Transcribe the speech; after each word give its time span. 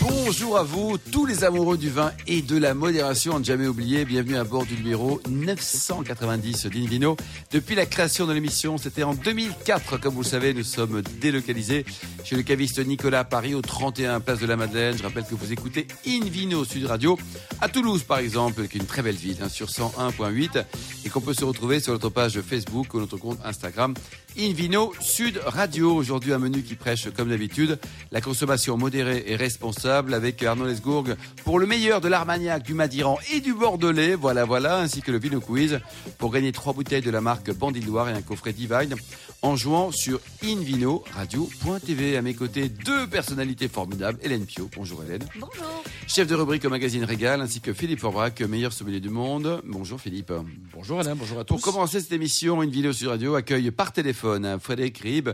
Bonjour 0.00 0.58
à 0.58 0.62
vous, 0.62 0.98
tous 0.98 1.24
les 1.24 1.42
amoureux 1.42 1.78
du 1.78 1.88
vin 1.88 2.12
et 2.26 2.42
de 2.42 2.58
la 2.58 2.74
modération. 2.74 3.38
Ne 3.38 3.44
jamais 3.44 3.66
oublié, 3.66 4.04
bienvenue 4.04 4.36
à 4.36 4.44
bord 4.44 4.66
du 4.66 4.74
numéro 4.74 5.20
990 5.28 6.66
d'Invino. 6.66 7.16
Depuis 7.50 7.74
la 7.74 7.86
création 7.86 8.26
de 8.26 8.34
l'émission, 8.34 8.76
c'était 8.76 9.02
en 9.02 9.14
2004. 9.14 9.98
Comme 9.98 10.14
vous 10.14 10.22
le 10.22 10.26
savez, 10.26 10.52
nous 10.52 10.62
sommes 10.62 11.02
délocalisés 11.20 11.86
chez 12.24 12.36
le 12.36 12.42
caviste 12.42 12.78
Nicolas 12.84 13.24
Paris, 13.24 13.54
au 13.54 13.62
31 13.62 14.20
Place 14.20 14.38
de 14.38 14.46
la 14.46 14.56
Madeleine. 14.56 14.96
Je 14.98 15.02
rappelle 15.02 15.24
que 15.24 15.34
vous 15.34 15.52
écoutez 15.52 15.86
Invino 16.06 16.64
Sud 16.64 16.84
Radio 16.84 17.18
à 17.60 17.68
Toulouse, 17.68 18.02
par 18.02 18.18
exemple, 18.18 18.68
qui 18.68 18.78
une 18.78 18.86
très 18.86 19.02
belle 19.02 19.16
ville, 19.16 19.38
hein, 19.42 19.48
sur 19.48 19.68
101.8, 19.68 20.64
et 21.04 21.08
qu'on 21.08 21.20
peut 21.20 21.34
se 21.34 21.44
retrouver 21.44 21.80
sur 21.80 21.92
notre 21.92 22.10
page 22.10 22.40
Facebook 22.42 22.92
ou 22.94 23.00
notre 23.00 23.16
compte 23.16 23.38
Instagram 23.44 23.94
Invino 24.38 24.92
Sud 25.00 25.40
Radio. 25.44 25.94
Aujourd'hui, 25.94 26.32
un 26.32 26.38
menu 26.38 26.62
qui 26.62 26.74
prêche, 26.74 27.08
comme 27.16 27.28
d'habitude, 27.30 27.78
la 28.12 28.20
consommation 28.20 28.76
modérée 28.76 29.21
et 29.26 29.36
responsable 29.36 30.14
avec 30.14 30.42
Arnaud 30.42 30.66
Lesgourg 30.66 31.04
pour 31.44 31.58
le 31.58 31.66
meilleur 31.66 32.00
de 32.00 32.08
l'Armagnac, 32.08 32.62
du 32.62 32.74
Madiran 32.74 33.18
et 33.32 33.40
du 33.40 33.54
Bordelais. 33.54 34.14
Voilà, 34.14 34.44
voilà, 34.44 34.78
ainsi 34.78 35.02
que 35.02 35.10
le 35.10 35.18
Vino 35.18 35.40
Quiz 35.40 35.80
pour 36.18 36.32
gagner 36.32 36.52
trois 36.52 36.72
bouteilles 36.72 37.02
de 37.02 37.10
la 37.10 37.20
marque 37.20 37.52
Bandiloire 37.52 38.08
et 38.08 38.12
un 38.12 38.22
coffret 38.22 38.52
Divine 38.52 38.96
en 39.42 39.56
jouant 39.56 39.90
sur 39.90 40.20
invinoradio.tv. 40.42 42.16
À 42.16 42.22
mes 42.22 42.34
côtés, 42.34 42.68
deux 42.68 43.06
personnalités 43.06 43.68
formidables. 43.68 44.18
Hélène 44.22 44.46
Pio. 44.46 44.70
Bonjour 44.76 45.02
Hélène. 45.02 45.24
Bonjour. 45.34 45.84
Chef 46.06 46.26
de 46.28 46.34
rubrique 46.34 46.64
au 46.64 46.70
magazine 46.70 47.04
Régal, 47.04 47.40
ainsi 47.40 47.60
que 47.60 47.72
Philippe 47.72 48.00
Forbrac, 48.00 48.40
meilleur 48.42 48.72
sommelier 48.72 49.00
du 49.00 49.10
monde. 49.10 49.62
Bonjour 49.64 50.00
Philippe. 50.00 50.32
Bonjour 50.74 51.00
Alain, 51.00 51.14
bonjour 51.14 51.40
à 51.40 51.44
tous. 51.44 51.54
Pour 51.54 51.62
commencer 51.62 52.00
cette 52.00 52.12
émission, 52.12 52.62
une 52.62 52.70
vidéo 52.70 52.92
sur 52.92 53.10
radio 53.10 53.34
accueille 53.34 53.70
par 53.70 53.92
téléphone 53.92 54.46
hein, 54.46 54.58
Frédéric 54.58 54.98
Rib, 54.98 55.30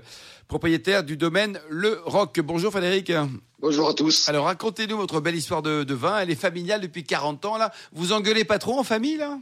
propriétaire 0.46 1.04
du 1.04 1.16
domaine 1.16 1.60
Le 1.68 2.00
Roc. 2.04 2.40
Bonjour 2.40 2.72
Frédéric. 2.72 3.12
Bonjour 3.60 3.88
à 3.88 3.94
tous. 3.94 4.28
Alors 4.28 4.44
racontez-nous 4.44 4.96
votre 4.96 5.20
belle 5.20 5.34
histoire 5.34 5.62
de, 5.62 5.82
de, 5.82 5.94
vin. 5.94 6.20
Elle 6.20 6.30
est 6.30 6.40
familiale 6.40 6.80
depuis 6.80 7.02
40 7.02 7.44
ans 7.44 7.56
là. 7.56 7.72
Vous 7.92 8.12
engueulez 8.12 8.44
pas 8.44 8.58
trop 8.58 8.78
en 8.78 8.84
famille 8.84 9.16
là? 9.16 9.38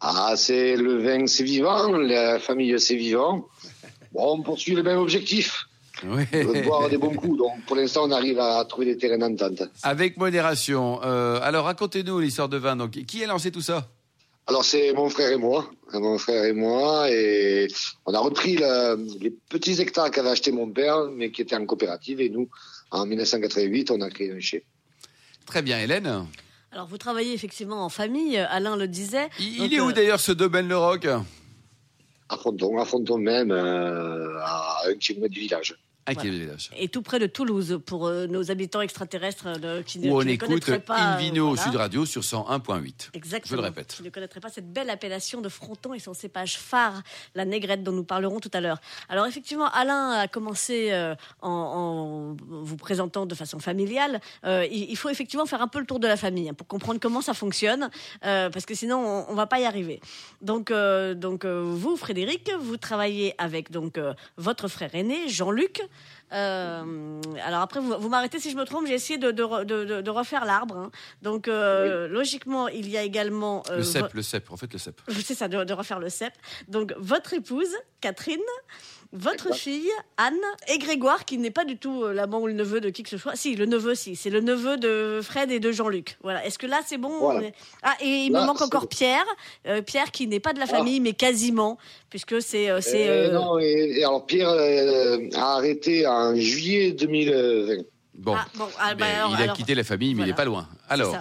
Ah, 0.00 0.34
c'est 0.36 0.76
le 0.76 1.02
vin, 1.02 1.26
c'est 1.26 1.44
vivant. 1.44 1.92
La 1.98 2.38
famille, 2.38 2.78
c'est 2.80 2.96
vivant. 2.96 3.46
Bon, 4.12 4.38
on 4.38 4.42
poursuit 4.42 4.74
le 4.74 4.82
même 4.82 4.98
objectif. 4.98 5.66
Oui. 6.04 6.24
De 6.32 6.62
boire 6.62 6.88
des 6.88 6.96
bons 6.96 7.14
coups. 7.14 7.36
Donc, 7.36 7.64
pour 7.66 7.76
l'instant, 7.76 8.04
on 8.04 8.12
arrive 8.12 8.38
à 8.38 8.64
trouver 8.64 8.86
des 8.86 8.96
terrains 8.96 9.18
d'entente. 9.18 9.62
Avec 9.82 10.16
modération. 10.16 11.00
Euh, 11.02 11.40
alors, 11.42 11.64
racontez-nous 11.64 12.20
l'histoire 12.20 12.48
de 12.48 12.56
vin. 12.56 12.76
Donc, 12.76 12.92
qui 12.92 13.24
a 13.24 13.26
lancé 13.26 13.50
tout 13.50 13.60
ça? 13.60 13.88
Alors, 14.46 14.64
c'est 14.64 14.92
mon 14.92 15.10
frère 15.10 15.32
et 15.32 15.36
moi. 15.36 15.68
Mon 15.92 16.16
frère 16.16 16.44
et 16.44 16.52
moi. 16.52 17.10
Et 17.10 17.66
on 18.06 18.14
a 18.14 18.20
repris 18.20 18.56
le, 18.56 19.04
les 19.20 19.34
petits 19.48 19.80
hectares 19.80 20.12
qu'avait 20.12 20.30
acheté 20.30 20.52
mon 20.52 20.70
père, 20.70 21.08
mais 21.12 21.32
qui 21.32 21.42
étaient 21.42 21.56
en 21.56 21.66
coopérative. 21.66 22.20
Et 22.20 22.30
nous, 22.30 22.48
en 22.90 23.06
1988, 23.06 23.90
on 23.90 24.00
a 24.00 24.10
créé 24.10 24.32
un 24.32 24.40
chai. 24.40 24.64
Très 25.46 25.62
bien, 25.62 25.78
Hélène. 25.78 26.26
Alors, 26.72 26.86
vous 26.86 26.98
travaillez 26.98 27.32
effectivement 27.32 27.84
en 27.84 27.88
famille, 27.88 28.36
Alain 28.36 28.76
le 28.76 28.86
disait. 28.88 29.28
Il, 29.40 29.58
Donc, 29.58 29.72
est 29.72 29.80
où 29.80 29.88
euh... 29.88 29.92
d'ailleurs 29.92 30.20
ce 30.20 30.32
domaine 30.32 30.68
Le 30.68 30.76
Roc? 30.76 31.06
À 31.06 32.36
Fronton, 32.36 32.78
à 32.78 32.84
Fronton 32.84 33.16
même, 33.18 33.50
euh, 33.50 34.38
à 34.40 34.82
un 34.86 34.94
kilomètre 34.94 35.32
du 35.32 35.40
village. 35.40 35.78
Voilà. 36.14 36.56
Et 36.76 36.88
tout 36.88 37.02
près 37.02 37.18
de 37.18 37.26
Toulouse, 37.26 37.80
pour 37.84 38.06
euh, 38.06 38.26
nos 38.26 38.50
habitants 38.50 38.80
extraterrestres 38.80 39.58
de, 39.58 39.82
qui, 39.82 39.98
Où 39.98 40.02
ne, 40.02 40.10
on 40.12 40.20
qui 40.20 40.30
écoute 40.30 40.68
ne 40.68 40.76
pas. 40.78 40.96
Invino 40.98 41.46
euh, 41.46 41.50
au 41.50 41.54
voilà. 41.54 41.70
Sud 41.70 41.76
Radio 41.76 42.06
sur 42.06 42.22
101.8. 42.22 43.10
Exactement. 43.14 43.50
Je 43.50 43.56
le 43.56 43.62
répète. 43.62 43.94
Qui 43.96 44.02
ne 44.02 44.10
connaîtraient 44.10 44.40
pas 44.40 44.50
cette 44.50 44.72
belle 44.72 44.90
appellation 44.90 45.40
de 45.40 45.48
fronton 45.48 45.94
et 45.94 45.98
son 45.98 46.14
cépage 46.14 46.58
phare, 46.58 47.02
la 47.34 47.44
négrette 47.44 47.82
dont 47.82 47.92
nous 47.92 48.04
parlerons 48.04 48.40
tout 48.40 48.50
à 48.52 48.60
l'heure. 48.60 48.80
Alors 49.08 49.26
effectivement, 49.26 49.68
Alain 49.70 50.10
a 50.12 50.28
commencé 50.28 50.92
euh, 50.92 51.14
en, 51.42 51.50
en, 51.50 52.36
vous 52.48 52.76
présentant 52.76 53.26
de 53.26 53.34
façon 53.34 53.58
familiale. 53.58 54.20
Euh, 54.44 54.66
il, 54.70 54.90
il, 54.90 54.96
faut 54.96 55.08
effectivement 55.08 55.46
faire 55.46 55.62
un 55.62 55.68
peu 55.68 55.78
le 55.78 55.86
tour 55.86 56.00
de 56.00 56.06
la 56.06 56.16
famille 56.16 56.48
hein, 56.48 56.54
pour 56.54 56.66
comprendre 56.66 57.00
comment 57.00 57.20
ça 57.20 57.34
fonctionne, 57.34 57.90
euh, 58.24 58.50
parce 58.50 58.66
que 58.66 58.74
sinon 58.74 58.98
on, 58.98 59.32
on 59.32 59.34
va 59.34 59.46
pas 59.46 59.60
y 59.60 59.64
arriver. 59.64 60.00
Donc, 60.42 60.70
euh, 60.70 61.14
donc 61.14 61.44
vous, 61.44 61.96
Frédéric, 61.96 62.50
vous 62.60 62.76
travaillez 62.76 63.34
avec 63.38 63.70
donc 63.70 63.98
votre 64.36 64.68
frère 64.68 64.94
aîné, 64.94 65.28
Jean-Luc. 65.28 65.82
Euh, 66.32 67.20
alors 67.44 67.62
après, 67.62 67.80
vous, 67.80 67.94
vous 67.98 68.08
m'arrêtez 68.08 68.38
si 68.38 68.50
je 68.50 68.56
me 68.56 68.64
trompe. 68.64 68.86
J'ai 68.86 68.94
essayé 68.94 69.18
de, 69.18 69.30
de, 69.30 69.64
de, 69.64 70.00
de 70.00 70.10
refaire 70.10 70.44
l'arbre. 70.44 70.76
Hein. 70.76 70.90
Donc 71.22 71.48
euh, 71.48 72.06
oui. 72.06 72.12
logiquement, 72.12 72.68
il 72.68 72.88
y 72.88 72.96
a 72.98 73.02
également 73.02 73.62
euh, 73.70 73.78
le 73.78 73.82
cep, 73.82 74.12
le 74.12 74.22
cep. 74.22 74.50
En 74.50 74.56
fait, 74.56 74.72
le 74.72 74.78
cep. 74.78 75.00
C'est 75.08 75.34
ça, 75.34 75.48
de, 75.48 75.72
refaire 75.72 75.98
le 75.98 76.08
cep. 76.08 76.32
Donc 76.68 76.94
votre 76.98 77.34
épouse, 77.34 77.74
Catherine. 78.00 78.40
Votre 79.12 79.54
fille, 79.54 79.90
Anne, 80.18 80.36
et 80.68 80.76
Grégoire, 80.76 81.24
qui 81.24 81.38
n'est 81.38 81.50
pas 81.50 81.64
du 81.64 81.78
tout 81.78 82.06
l'amant 82.08 82.40
ou 82.40 82.46
le 82.46 82.52
neveu 82.52 82.80
de 82.80 82.90
qui 82.90 83.02
que 83.02 83.08
ce 83.08 83.16
soit. 83.16 83.36
Si, 83.36 83.56
le 83.56 83.64
neveu, 83.64 83.94
si. 83.94 84.16
C'est 84.16 84.28
le 84.28 84.42
neveu 84.42 84.76
de 84.76 85.20
Fred 85.22 85.50
et 85.50 85.60
de 85.60 85.72
Jean-Luc. 85.72 86.18
Voilà. 86.22 86.44
Est-ce 86.44 86.58
que 86.58 86.66
là, 86.66 86.80
c'est 86.84 86.98
bon? 86.98 87.18
Voilà. 87.18 87.46
est... 87.46 87.54
Ah, 87.82 87.94
et 88.02 88.24
il 88.26 88.32
là, 88.32 88.42
me 88.42 88.46
manque 88.46 88.60
encore 88.60 88.82
bon. 88.82 88.88
Pierre. 88.88 89.24
Euh, 89.66 89.80
Pierre, 89.80 90.10
qui 90.10 90.26
n'est 90.26 90.40
pas 90.40 90.52
de 90.52 90.58
la 90.58 90.66
famille, 90.66 90.98
ah. 90.98 91.04
mais 91.04 91.12
quasiment, 91.14 91.78
puisque 92.10 92.42
c'est. 92.42 92.68
Euh, 92.68 92.80
euh, 92.94 93.32
non, 93.32 93.58
et, 93.58 93.94
et, 93.96 94.04
alors 94.04 94.26
Pierre 94.26 94.50
euh, 94.50 95.18
a 95.34 95.56
arrêté 95.56 96.06
en 96.06 96.34
juillet 96.36 96.92
2020. 96.92 97.84
Bon. 98.14 98.34
Ah, 98.36 98.46
bon 98.56 98.68
ah, 98.78 98.94
bah, 98.94 99.06
alors, 99.06 99.30
il 99.30 99.40
a 99.40 99.44
alors, 99.44 99.56
quitté 99.56 99.74
la 99.74 99.84
famille, 99.84 100.10
mais 100.10 100.16
voilà. 100.16 100.26
il 100.26 100.30
n'est 100.32 100.36
pas 100.36 100.44
loin. 100.44 100.68
Alors. 100.88 101.16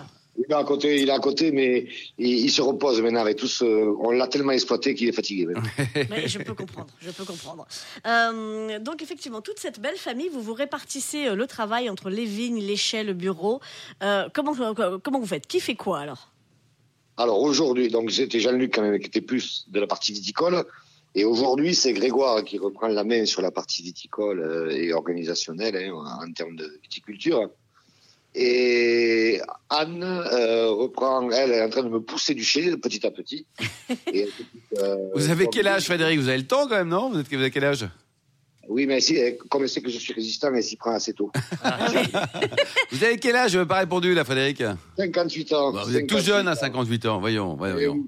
Il 0.48 0.54
est 0.54 0.56
à 0.56 0.64
côté, 0.64 1.02
il 1.02 1.10
est 1.10 1.12
à 1.12 1.20
côté, 1.20 1.52
mais 1.52 1.88
il, 2.18 2.46
il 2.46 2.50
se 2.50 2.62
repose 2.62 3.02
maintenant 3.02 3.20
avec 3.20 3.36
tous. 3.36 3.62
Euh, 3.64 3.94
on 4.00 4.12
l'a 4.12 4.28
tellement 4.28 4.54
exploité 4.54 4.96
qu'il 4.96 5.10
est 5.10 5.14
fatigué. 5.14 5.48
mais 6.10 6.28
je 6.28 6.40
peux 6.40 6.54
comprendre, 6.64 6.90
je 7.02 7.12
peux 7.12 7.26
comprendre. 7.26 7.68
Euh, 8.06 8.80
donc 8.80 9.02
effectivement, 9.02 9.42
toute 9.42 9.60
cette 9.60 9.82
belle 9.82 9.98
famille, 9.98 10.30
vous 10.30 10.42
vous 10.42 10.54
répartissez 10.54 11.28
euh, 11.28 11.36
le 11.36 11.48
travail 11.48 11.90
entre 11.90 12.10
les 12.10 12.24
vignes, 12.24 12.62
les 12.62 12.78
chais, 12.78 13.04
le 13.04 13.14
bureau. 13.14 13.60
Euh, 14.04 14.30
comment 14.34 14.56
comment 15.04 15.20
vous 15.20 15.26
faites? 15.26 15.48
Qui 15.48 15.60
fait 15.60 15.76
quoi 15.76 16.00
alors? 16.00 16.30
Alors 17.18 17.42
aujourd'hui, 17.42 17.90
donc 17.90 18.12
c'était 18.12 18.40
Jean-Luc 18.40 18.76
quand 18.76 18.84
même 18.84 19.00
qui 19.00 19.08
était 19.08 19.22
plus 19.22 19.66
de 19.70 19.80
la 19.82 19.88
partie 19.88 20.14
viticole. 20.14 20.64
Et 21.16 21.26
aujourd'hui, 21.26 21.74
c'est 21.74 21.94
Grégoire 21.94 22.44
qui 22.44 22.58
reprend 22.58 22.88
la 22.88 23.04
main 23.04 23.26
sur 23.26 23.42
la 23.42 23.50
partie 23.50 23.82
viticole 23.82 24.72
et 24.72 24.94
organisationnelle 24.94 25.76
hein, 25.76 26.20
en 26.22 26.32
termes 26.32 26.56
de 26.56 26.80
viticulture. 26.84 27.50
Et 28.36 29.42
Anne 29.70 30.04
euh, 30.04 30.70
reprend, 30.70 31.30
elle 31.32 31.52
est 31.52 31.62
en 31.62 31.70
train 31.70 31.84
de 31.84 31.90
me 31.90 32.00
pousser 32.00 32.34
du 32.34 32.44
chai 32.44 32.76
petit 32.78 33.06
à 33.06 33.12
petit. 33.12 33.46
Et, 34.14 34.28
euh, 34.78 34.96
vous 35.16 35.30
avez 35.30 35.48
quel 35.48 35.68
âge, 35.68 35.86
Frédéric? 35.86 36.20
Vous 36.20 36.30
avez 36.30 36.38
le 36.38 36.48
temps 36.48 36.68
quand 36.68 36.76
même, 36.76 36.90
non? 36.90 37.10
Vous, 37.10 37.20
êtes, 37.20 37.28
vous 37.28 37.36
avez 37.36 37.52
quel 37.52 37.66
âge? 37.66 37.88
Oui, 38.68 38.86
mais 38.86 39.00
si, 39.00 39.18
comme 39.50 39.64
elle 39.64 39.70
sait 39.70 39.82
que 39.82 39.90
je 39.90 39.98
suis 39.98 40.14
résistant, 40.14 40.54
elle 40.54 40.62
s'y 40.62 40.76
prend 40.76 40.92
assez 40.92 41.14
tôt. 41.14 41.32
vous 42.92 43.04
avez 43.04 43.18
quel 43.18 43.36
âge? 43.36 43.64
Pas 43.64 43.80
répondu, 43.80 44.14
là, 44.14 44.26
Frédéric 44.26 44.62
58 44.98 45.54
ans. 45.54 45.72
Vous 45.72 45.96
êtes 45.96 46.08
tout 46.08 46.20
jeune 46.20 46.48
à 46.48 46.56
58 46.56 47.06
ans, 47.06 47.20
voyons. 47.20 47.56
voyons. 47.56 48.06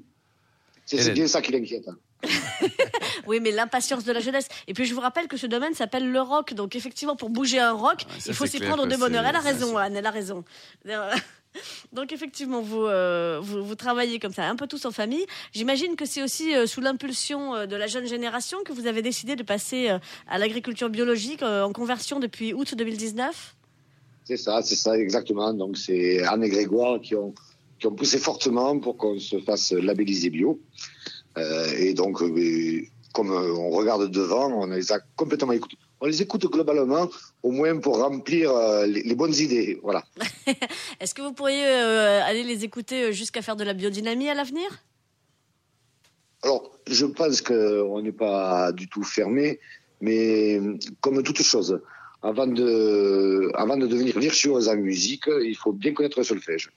C'est 0.85 1.13
bien 1.13 1.27
ça 1.27 1.41
qui 1.41 1.51
l'inquiète. 1.51 1.87
Hein. 1.87 1.97
oui, 3.27 3.39
mais 3.39 3.51
l'impatience 3.51 4.03
de 4.03 4.11
la 4.11 4.19
jeunesse. 4.19 4.47
Et 4.67 4.73
puis 4.73 4.85
je 4.85 4.93
vous 4.93 5.01
rappelle 5.01 5.27
que 5.27 5.37
ce 5.37 5.47
domaine 5.47 5.73
s'appelle 5.73 6.11
le 6.11 6.21
rock. 6.21 6.53
Donc 6.53 6.75
effectivement, 6.75 7.15
pour 7.15 7.29
bouger 7.29 7.59
un 7.59 7.73
rock, 7.73 8.05
ah, 8.07 8.13
il 8.27 8.33
faut 8.33 8.45
s'y 8.45 8.59
prendre 8.59 8.85
de 8.85 8.95
bonheur. 8.95 9.25
Elle 9.25 9.35
a 9.35 9.39
raison, 9.39 9.77
Anne, 9.77 9.95
elle 9.95 10.05
a 10.05 10.11
raison. 10.11 10.43
Donc 11.93 12.11
effectivement, 12.11 12.61
vous, 12.61 12.83
euh, 12.83 13.39
vous, 13.41 13.63
vous 13.63 13.75
travaillez 13.75 14.19
comme 14.19 14.33
ça, 14.33 14.47
un 14.47 14.55
peu 14.55 14.67
tous 14.67 14.85
en 14.85 14.91
famille. 14.91 15.25
J'imagine 15.51 15.95
que 15.95 16.05
c'est 16.05 16.21
aussi 16.21 16.55
euh, 16.55 16.67
sous 16.67 16.81
l'impulsion 16.81 17.55
euh, 17.55 17.65
de 17.65 17.75
la 17.75 17.87
jeune 17.87 18.07
génération 18.07 18.59
que 18.63 18.71
vous 18.71 18.87
avez 18.87 19.01
décidé 19.01 19.35
de 19.35 19.43
passer 19.43 19.89
euh, 19.89 19.99
à 20.27 20.37
l'agriculture 20.37 20.89
biologique 20.89 21.41
euh, 21.41 21.63
en 21.63 21.73
conversion 21.73 22.19
depuis 22.19 22.53
août 22.53 22.75
2019. 22.75 23.55
C'est 24.25 24.37
ça, 24.37 24.61
c'est 24.61 24.75
ça 24.75 24.97
exactement. 24.97 25.53
Donc 25.53 25.77
c'est 25.77 26.23
Anne 26.23 26.43
et 26.43 26.49
Grégoire 26.49 27.01
qui 27.01 27.15
ont 27.15 27.33
qui 27.79 27.87
ont 27.87 27.95
poussé 27.95 28.19
fortement 28.19 28.77
pour 28.77 28.97
qu'on 28.97 29.17
se 29.19 29.39
fasse 29.39 29.71
labelliser 29.71 30.29
bio. 30.29 30.59
Euh, 31.37 31.71
et 31.77 31.93
donc, 31.93 32.21
euh, 32.21 32.81
comme 33.13 33.31
on 33.31 33.69
regarde 33.69 34.09
devant, 34.09 34.47
on 34.47 34.67
les 34.67 34.91
a 34.91 34.99
complètement 35.15 35.53
écoutés. 35.53 35.77
On 36.01 36.05
les 36.05 36.21
écoute 36.21 36.45
globalement, 36.45 37.09
au 37.43 37.51
moins 37.51 37.77
pour 37.77 37.97
remplir 37.97 38.51
euh, 38.51 38.85
les, 38.85 39.03
les, 39.03 39.15
bonnes 39.15 39.35
idées. 39.35 39.79
Voilà. 39.83 40.03
Est-ce 40.99 41.13
que 41.13 41.21
vous 41.21 41.33
pourriez 41.33 41.65
euh, 41.65 42.23
aller 42.23 42.43
les 42.43 42.63
écouter 42.63 43.11
jusqu'à 43.11 43.41
faire 43.41 43.57
de 43.57 43.65
la 43.65 43.73
biodynamie 43.73 44.29
à 44.29 44.33
l'avenir? 44.33 44.69
Alors, 46.41 46.71
je 46.87 47.05
pense 47.05 47.41
qu'on 47.41 48.01
n'est 48.01 48.13
pas 48.13 48.71
du 48.71 48.87
tout 48.87 49.03
fermé, 49.03 49.59
mais 49.99 50.61
comme 51.01 51.21
toute 51.21 51.41
chose, 51.41 51.81
avant 52.21 52.47
de, 52.47 53.51
avant 53.55 53.75
de 53.75 53.85
devenir 53.85 54.17
virtuose 54.17 54.69
en 54.69 54.77
musique, 54.77 55.25
il 55.27 55.55
faut 55.55 55.73
bien 55.73 55.93
connaître 55.93 56.19
le 56.19 56.23
solfège. 56.23 56.69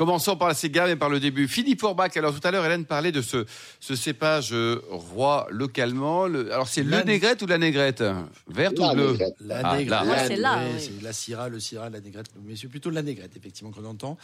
Commençons 0.00 0.34
par 0.34 0.48
la 0.48 0.54
gamme 0.70 0.88
et 0.88 0.96
par 0.96 1.10
le 1.10 1.20
début. 1.20 1.46
Philippe 1.46 1.82
Forbach, 1.82 2.16
alors 2.16 2.32
tout 2.32 2.40
à 2.48 2.50
l'heure, 2.50 2.64
Hélène 2.64 2.86
parlait 2.86 3.12
de 3.12 3.20
ce, 3.20 3.44
ce 3.80 3.94
cépage 3.94 4.48
euh, 4.54 4.80
roi 4.88 5.46
localement. 5.50 6.26
Le- 6.26 6.50
alors 6.50 6.68
c'est 6.68 6.82
le 6.82 7.02
négrette 7.02 7.42
ou 7.42 7.46
la 7.46 7.58
négrette? 7.58 8.02
Verte 8.48 8.78
La 8.78 8.92
ou 8.92 8.94
bleue 8.94 9.10
négrette. 9.10 9.34
La 9.40 9.60
Ah, 9.62 9.76
négrette, 9.76 10.26
c'est 10.26 10.36
là, 10.36 10.58
oui, 10.64 10.70
oui. 10.74 10.80
c'est 10.96 11.02
la 11.02 11.12
syrah, 11.12 11.50
le 11.50 11.60
syrah, 11.60 11.90
la 11.90 12.00
négrette, 12.00 12.28
mais 12.42 12.56
c'est 12.56 12.68
plutôt 12.68 12.88
la 12.88 13.02
négrette, 13.02 13.36
effectivement, 13.36 13.72
qu'on 13.72 13.84
entend. 13.84 14.16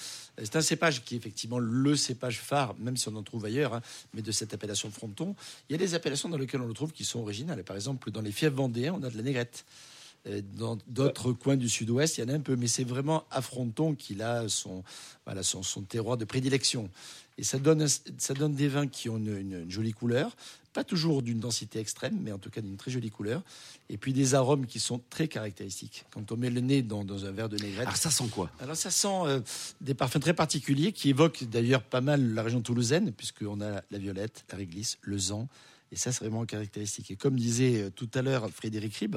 C'est 0.43 0.57
un 0.57 0.63
cépage 0.63 1.05
qui 1.05 1.15
est 1.17 1.19
effectivement 1.19 1.59
le 1.59 1.95
cépage 1.95 2.39
phare, 2.41 2.75
même 2.79 2.97
si 2.97 3.09
on 3.09 3.15
en 3.17 3.23
trouve 3.23 3.45
ailleurs, 3.45 3.75
hein, 3.75 3.83
mais 4.15 4.23
de 4.23 4.33
cette 4.33 4.55
appellation 4.55 4.91
fronton. 4.91 5.35
Il 5.69 5.73
y 5.73 5.75
a 5.75 5.79
des 5.79 5.95
appellations 5.95 6.31
dans 6.31 6.39
lesquelles 6.39 6.63
on 6.63 6.69
le 6.69 6.73
trouve 6.73 6.93
qui 6.93 7.05
sont 7.05 7.21
originales. 7.21 7.63
Par 7.65 7.77
exemple, 7.77 8.11
dans 8.11 8.23
les 8.23 8.33
fiefs 8.33 8.49
vendéens, 8.51 8.95
on 8.99 9.03
a 9.05 9.11
de 9.11 9.17
la 9.19 9.23
négrette. 9.23 9.67
Euh, 10.27 10.43
Dans 10.57 10.79
d'autres 10.87 11.33
coins 11.33 11.57
du 11.57 11.69
sud-ouest, 11.69 12.19
il 12.19 12.23
y 12.23 12.25
en 12.25 12.29
a 12.29 12.37
un 12.37 12.41
peu, 12.41 12.57
mais 12.57 12.67
c'est 12.67 12.85
vraiment 12.85 13.25
à 13.31 13.43
Fronton 13.43 13.95
qu'il 13.95 14.23
a 14.23 14.49
son, 14.49 14.83
voilà, 15.25 15.43
son, 15.43 15.63
son 15.63 15.83
terroir 15.83 16.17
de 16.17 16.25
prédilection. 16.25 16.91
Et 17.39 17.45
ça 17.45 17.59
donne, 17.59 17.87
ça 17.89 18.35
donne 18.35 18.55
des 18.55 18.69
vins 18.69 18.87
qui 18.87 19.09
ont 19.09 19.19
une, 19.19 19.37
une- 19.37 19.61
une 19.63 19.71
jolie 19.71 19.93
couleur, 19.93 20.35
pas 20.73 20.85
toujours 20.85 21.23
d'une 21.23 21.39
densité 21.41 21.79
extrême, 21.79 22.19
mais 22.23 22.33
en 22.33 22.39
tout 22.39 22.51
cas 22.51 22.61
d'une 22.61 22.77
très 22.77 22.91
jolie 22.91 23.11
couleur. 23.11 23.43
Et 23.89 23.97
puis 23.99 24.13
des 24.13 24.35
arômes 24.35 24.67
qui 24.67 24.79
sont 24.81 25.01
très 25.11 25.29
caractéristiques. 25.29 26.05
Quand 26.11 26.33
on 26.33 26.37
met 26.37 26.51
le 26.51 26.61
nez 26.61 26.83
dans, 26.83 27.05
dans 27.05 27.25
un 27.25 27.31
verre 27.33 27.49
de 27.49 27.57
négrette, 27.59 27.87
Alors 27.87 27.97
ça 27.97 28.11
sent 28.11 28.29
quoi? 28.31 28.51
Alors 28.61 28.77
ça 28.77 28.91
sent 28.91 29.09
euh, 29.27 29.41
des 29.81 29.95
parfums 29.95 30.21
très 30.21 30.35
particuliers 30.35 30.93
qui 30.93 31.11
évoquent 31.11 31.45
d'ailleurs 31.45 31.83
pas 31.83 32.01
mal 32.01 32.35
la 32.35 32.43
région 32.43 32.61
toulousaine, 32.63 33.13
puisqu'on 33.13 33.61
a 33.61 33.83
la 33.91 33.99
violette, 33.99 34.45
la 34.51 34.57
réglisse, 34.59 34.99
le 35.03 35.19
zan. 35.19 35.49
Et 35.93 35.97
ça, 35.97 36.11
c'est 36.13 36.25
vraiment 36.25 36.45
caractéristique. 36.47 37.11
Et 37.13 37.17
comme 37.17 37.37
disait 37.39 37.83
euh, 37.85 37.91
tout 37.91 38.11
à 38.15 38.21
l'heure 38.23 38.51
Frédéric 38.51 38.97
Rib, 38.97 39.17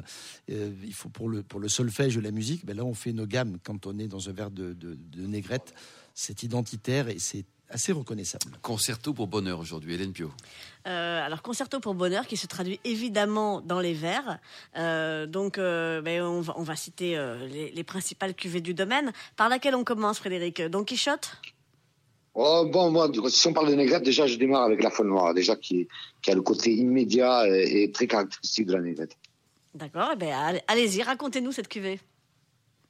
euh, 0.51 0.71
il 0.83 0.93
faut 0.93 1.09
pour 1.09 1.27
le, 1.27 1.41
pour 1.41 1.59
le 1.59 1.67
solfège 1.67 2.15
et 2.15 2.21
la 2.21 2.31
musique, 2.31 2.65
ben 2.65 2.75
là, 2.77 2.85
on 2.85 2.93
fait 2.93 3.11
nos 3.11 3.25
gammes 3.25 3.57
quand 3.63 3.85
on 3.87 3.97
est 3.97 4.07
dans 4.07 4.29
un 4.29 4.33
verre 4.33 4.51
de, 4.51 4.73
de, 4.73 4.95
de 5.11 5.25
négrette. 5.25 5.73
C'est 6.13 6.43
identitaire 6.43 7.07
et 7.09 7.17
c'est 7.19 7.43
assez 7.69 7.91
reconnaissable. 7.91 8.57
Concerto 8.61 9.13
pour 9.13 9.27
bonheur 9.27 9.59
aujourd'hui, 9.59 9.93
Hélène 9.93 10.11
Pio. 10.11 10.31
Euh, 10.87 11.25
alors, 11.25 11.41
concerto 11.41 11.79
pour 11.79 11.93
bonheur 11.93 12.25
qui 12.27 12.37
se 12.37 12.47
traduit 12.47 12.79
évidemment 12.83 13.61
dans 13.61 13.79
les 13.79 13.93
vers. 13.93 14.39
Euh, 14.77 15.25
donc, 15.27 15.57
euh, 15.57 16.01
ben, 16.01 16.21
on, 16.23 16.41
va, 16.41 16.53
on 16.57 16.63
va 16.63 16.75
citer 16.75 17.17
euh, 17.17 17.47
les, 17.47 17.71
les 17.71 17.83
principales 17.83 18.33
cuvées 18.33 18.61
du 18.61 18.73
domaine. 18.73 19.11
Par 19.35 19.49
laquelle 19.49 19.75
on 19.75 19.83
commence, 19.83 20.19
Frédéric? 20.19 20.61
Don 20.61 20.83
Quichotte? 20.83 21.37
Oh, 22.35 22.69
bon, 22.71 22.91
moi, 22.91 23.09
si 23.29 23.47
on 23.47 23.53
parle 23.53 23.69
de 23.69 23.75
négrette, 23.75 24.03
déjà, 24.03 24.25
je 24.27 24.37
démarre 24.37 24.63
avec 24.63 24.81
la 24.81 24.91
folle 24.91 25.07
noire, 25.07 25.33
déjà, 25.33 25.55
qui, 25.55 25.87
qui 26.21 26.31
a 26.31 26.35
le 26.35 26.41
côté 26.41 26.73
immédiat 26.73 27.47
et, 27.47 27.83
et 27.83 27.91
très 27.91 28.07
caractéristique 28.07 28.67
de 28.67 28.73
la 28.73 28.81
négrette. 28.81 29.17
D'accord, 29.73 30.11
eh 30.13 30.15
ben, 30.15 30.31
allez- 30.31 30.61
allez-y, 30.67 31.03
racontez-nous 31.03 31.51
cette 31.51 31.67
cuvée. 31.67 31.99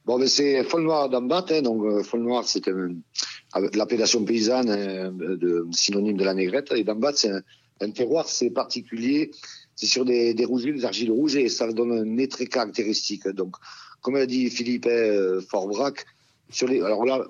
Bon, 0.06 0.20
ben, 0.20 0.28
c'est 0.28 0.64
folle 0.64 0.84
noire 0.84 1.10
d'Ambat, 1.10 1.46
hein, 1.50 1.62
donc 1.62 2.04
folle 2.04 2.22
noire, 2.22 2.44
c'est 2.46 2.68
un- 2.68 2.96
l'appellation 3.74 4.24
paysanne, 4.24 4.70
euh, 4.70 5.10
de, 5.36 5.66
synonyme 5.72 6.18
de 6.18 6.24
la 6.24 6.34
négrette, 6.34 6.72
et 6.74 6.84
d'Ambat, 6.84 7.14
c'est 7.16 7.32
un, 7.32 7.42
un 7.82 7.92
terroir, 7.92 8.28
c'est 8.28 8.50
particulier, 8.50 9.32
c'est 9.76 9.88
sur 9.88 10.06
des, 10.06 10.34
des 10.34 10.46
rouges, 10.46 10.64
des 10.64 10.86
argiles 10.86 11.12
rouges, 11.12 11.36
et 11.36 11.50
ça 11.50 11.72
donne 11.72 11.92
un 11.92 12.06
nez 12.06 12.28
très 12.28 12.46
caractéristique. 12.46 13.28
Donc, 13.30 13.56
comme 14.02 14.16
a 14.16 14.26
dit 14.26 14.50
Philippe 14.50 14.88
euh, 14.88 15.42
Forbrac, 15.42 16.06
sur 16.50 16.68
les, 16.68 16.82
alors 16.82 17.06
là, 17.06 17.26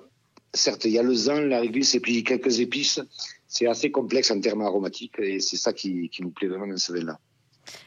certes, 0.52 0.84
il 0.84 0.92
y 0.92 0.98
a 0.98 1.02
le 1.02 1.14
zan, 1.14 1.40
la 1.42 1.60
réglisse, 1.60 1.94
et 1.94 2.00
puis 2.00 2.24
quelques 2.24 2.60
épices, 2.60 3.00
c'est 3.46 3.66
assez 3.66 3.90
complexe 3.90 4.30
en 4.30 4.40
termes 4.40 4.62
aromatiques, 4.62 5.18
et 5.18 5.40
c'est 5.40 5.56
ça 5.56 5.72
qui, 5.72 6.08
qui 6.08 6.22
nous 6.22 6.30
plaît 6.30 6.48
vraiment 6.48 6.66
dans 6.66 6.76
ce 6.76 6.92
vin-là. 6.92 7.18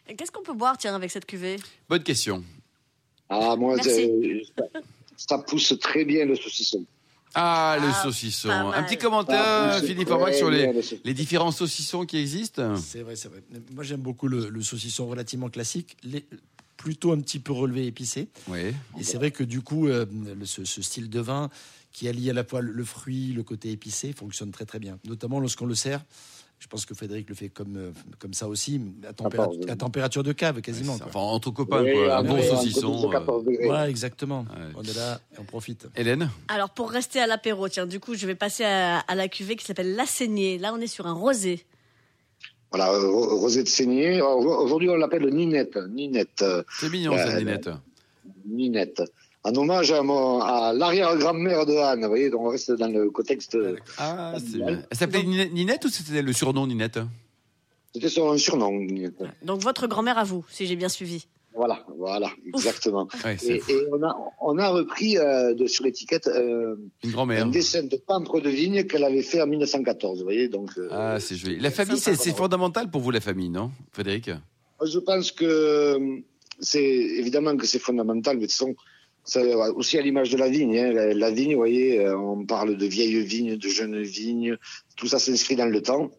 Et 0.08 0.16
Qu'est-ce 0.16 0.32
qu'on 0.32 0.44
peut 0.44 0.54
boire, 0.54 0.78
tiens, 0.78 0.96
avec 0.96 1.12
cette 1.12 1.26
cuvée? 1.26 1.58
Bonne 1.90 2.04
question. 2.04 2.44
Ah, 3.30 3.56
moi, 3.56 3.76
Merci. 3.76 4.04
euh, 4.04 4.42
ça, 4.58 4.80
ça 5.18 5.38
pousse 5.40 5.78
très 5.80 6.06
bien 6.06 6.26
le 6.26 6.36
saucisson. 6.36 6.86
Ah, 7.36 7.78
le 7.82 7.88
Ah, 7.90 8.04
saucisson. 8.04 8.50
pas 8.50 8.78
Un 8.78 8.84
petit 8.84 8.98
commentaire, 8.98 9.78
pousse 9.80 9.88
Philippe 9.88 10.08
sur 10.38 10.50
les, 10.52 10.68
le 10.68 10.74
saucisson. 10.82 11.02
les 11.04 11.14
différents 11.14 11.52
saucissons 11.52 12.06
qui 12.06 12.18
existent 12.18 12.76
C'est 12.76 13.02
vrai, 13.02 13.16
c'est 13.16 13.30
vrai. 13.30 13.42
Moi, 13.74 13.84
j'aime 13.84 14.02
beaucoup 14.02 14.28
le, 14.28 14.50
le 14.50 14.62
saucisson 14.62 15.08
relativement 15.08 15.50
classique, 15.50 15.98
les- 16.04 16.26
plutôt 16.78 17.12
un 17.14 17.20
petit 17.22 17.40
peu 17.40 17.54
relevé 17.54 17.86
épicé. 17.88 18.28
Oui. 18.50 18.74
Et 19.00 19.04
c'est 19.04 19.18
vrai 19.18 19.32
que 19.32 19.44
du 19.44 19.62
coup, 19.62 19.88
euh, 19.88 20.06
le- 20.38 20.46
ce, 20.46 20.66
ce 20.66 20.82
style 20.82 21.10
de 21.10 21.20
vin 21.20 21.50
qui 21.92 22.08
allie 22.08 22.30
à 22.30 22.34
la 22.34 22.44
fois 22.44 22.62
le, 22.62 22.72
le 22.72 22.84
fruit, 22.84 23.34
le 23.34 23.44
côté 23.44 23.72
épicé, 23.72 24.14
fonctionne 24.14 24.52
très 24.52 24.66
très 24.66 24.80
bien. 24.80 25.00
Notamment 25.06 25.40
lorsqu'on 25.40 25.66
le 25.68 25.76
sert. 25.76 26.04
Je 26.64 26.68
pense 26.70 26.86
que 26.86 26.94
Frédéric 26.94 27.28
le 27.28 27.36
fait 27.36 27.50
comme, 27.50 27.76
euh, 27.76 27.92
comme 28.20 28.34
ça 28.34 28.48
aussi, 28.48 28.80
à, 29.06 29.12
tempéra- 29.12 29.50
oui. 29.50 29.70
à 29.70 29.76
température 29.76 30.24
de 30.24 30.32
cave 30.32 30.62
quasiment. 30.62 30.94
Enfin, 30.94 31.20
entre 31.20 31.52
copains, 31.52 31.84
Oui, 31.84 31.92
quoi. 31.92 32.16
Un 32.20 32.24
bon 32.24 32.42
saucisson. 32.42 32.90
12 32.94 33.04
et 33.04 33.08
euh, 33.08 33.12
14 33.12 33.44
degrés. 33.44 33.70
Ouais, 33.70 33.90
exactement. 33.90 34.46
Ouais. 34.50 34.72
On 34.78 34.82
est 34.82 34.96
là 34.96 35.20
et 35.36 35.40
on 35.40 35.44
profite. 35.44 35.88
Hélène? 35.98 36.30
Alors, 36.48 36.70
pour 36.70 36.90
rester 36.90 37.20
à 37.20 37.28
l'apéro, 37.28 37.68
tiens, 37.68 37.86
du 37.86 38.00
coup, 38.00 38.16
je 38.16 38.26
vais 38.26 38.36
passer 38.36 38.64
à, 38.64 39.00
à 39.00 39.14
la 39.16 39.28
cuvée 39.28 39.58
qui 39.58 39.66
s'appelle 39.66 39.94
La 39.98 40.06
Saignée. 40.06 40.58
Là, 40.58 40.74
on 40.74 40.80
est 40.80 40.88
sur 40.88 41.06
un 41.06 41.12
rosé. 41.14 41.66
Voilà, 42.72 42.92
euh, 42.94 43.10
ro- 43.10 43.38
rosé 43.40 43.62
de 43.64 43.68
saignée. 43.68 44.22
Aujourd'hui, 44.22 44.90
on 44.90 44.96
l'appelle 44.96 45.26
Ninette. 45.34 45.76
Ninette. 45.90 46.42
euh, 46.44 46.64
C'est 46.80 46.90
mignon, 46.90 47.14
cette 47.18 47.40
Ninette. 47.40 47.70
Ninette. 48.46 49.02
En 49.46 49.54
hommage 49.56 49.92
à, 49.92 50.02
mon- 50.04 50.40
à 50.40 50.72
l'arrière-grand-mère 50.74 51.66
de 51.66 51.74
Anne. 51.76 52.02
Vous 52.04 52.08
voyez, 52.08 52.30
donc 52.30 52.42
on 52.42 52.50
reste 52.50 52.72
dans 52.72 52.88
le 52.88 53.10
contexte. 53.10 53.58
Ah, 53.98 54.36
c'est 54.38 54.58
bien. 54.58 54.82
Elle 54.90 54.98
s'appelait 54.98 55.24
Ninette, 55.24 55.84
ou 55.86 55.90
c'était 55.90 56.22
le 56.22 56.32
surnom 56.34 56.66
Ninette? 56.66 57.00
C'était 57.94 58.10
son 58.10 58.38
surnom, 58.38 58.72
Ninette. 58.72 59.22
Donc, 59.44 59.62
votre 59.62 59.86
grand-mère 59.88 60.18
à 60.18 60.24
vous, 60.24 60.46
si 60.50 60.66
j'ai 60.66 60.76
bien 60.78 60.90
suivi. 60.90 61.28
Voilà, 61.56 61.86
voilà, 62.00 62.32
exactement. 62.48 63.08
Ouais, 63.24 63.38
Et, 63.46 63.58
et 63.58 63.86
on, 63.92 64.02
a, 64.02 64.18
on 64.42 64.58
a 64.58 64.70
repris 64.70 65.20
euh, 65.20 65.54
de, 65.54 65.68
sur 65.68 65.84
l'étiquette 65.86 66.26
euh, 66.26 66.76
une 67.04 67.14
un 67.32 67.46
dessin 67.46 67.84
de 67.84 67.96
pampre 67.96 68.40
de 68.40 68.50
vigne 68.50 68.86
qu'elle 68.86 69.04
avait 69.04 69.22
fait 69.22 69.40
en 69.40 69.46
1914. 69.46 70.18
Vous 70.18 70.24
voyez, 70.24 70.48
donc. 70.48 70.72
euh, 70.80 70.88
Ah, 70.90 71.20
c'est 71.20 71.36
joli. 71.36 71.60
La 71.60 71.70
famille, 71.70 72.00
c'est 72.00 72.16
c'est 72.16 72.36
fondamental 72.36 72.90
pour 72.90 73.02
vous, 73.02 73.12
la 73.12 73.22
famille, 73.22 73.50
non, 73.50 73.70
Frédéric? 73.92 74.32
Je 74.84 74.98
pense 74.98 75.32
que 75.32 75.46
euh, 75.46 76.18
c'est 76.60 76.82
évidemment 76.84 77.56
que 77.56 77.68
c'est 77.68 77.78
fondamental, 77.78 78.38
mais 78.38 78.44
de 78.44 78.48
toute 78.48 78.54
façon, 78.54 78.74
c'est 79.24 79.54
aussi 79.54 79.98
à 79.98 80.02
l'image 80.02 80.30
de 80.30 80.38
la 80.38 80.50
vigne. 80.50 80.78
hein. 80.78 80.92
La, 80.92 81.14
la 81.14 81.32
vigne, 81.32 81.54
vous 81.54 81.60
voyez, 81.60 82.00
euh, 82.00 82.18
on 82.18 82.46
parle 82.46 82.78
de 82.78 82.86
vieilles 82.86 83.24
vignes, 83.24 83.58
de 83.58 83.68
jeunes 83.70 84.02
vignes, 84.02 84.58
tout 84.96 85.08
ça 85.08 85.20
s'inscrit 85.20 85.56
dans 85.56 85.66
le 85.66 85.82
temps. 85.82 86.12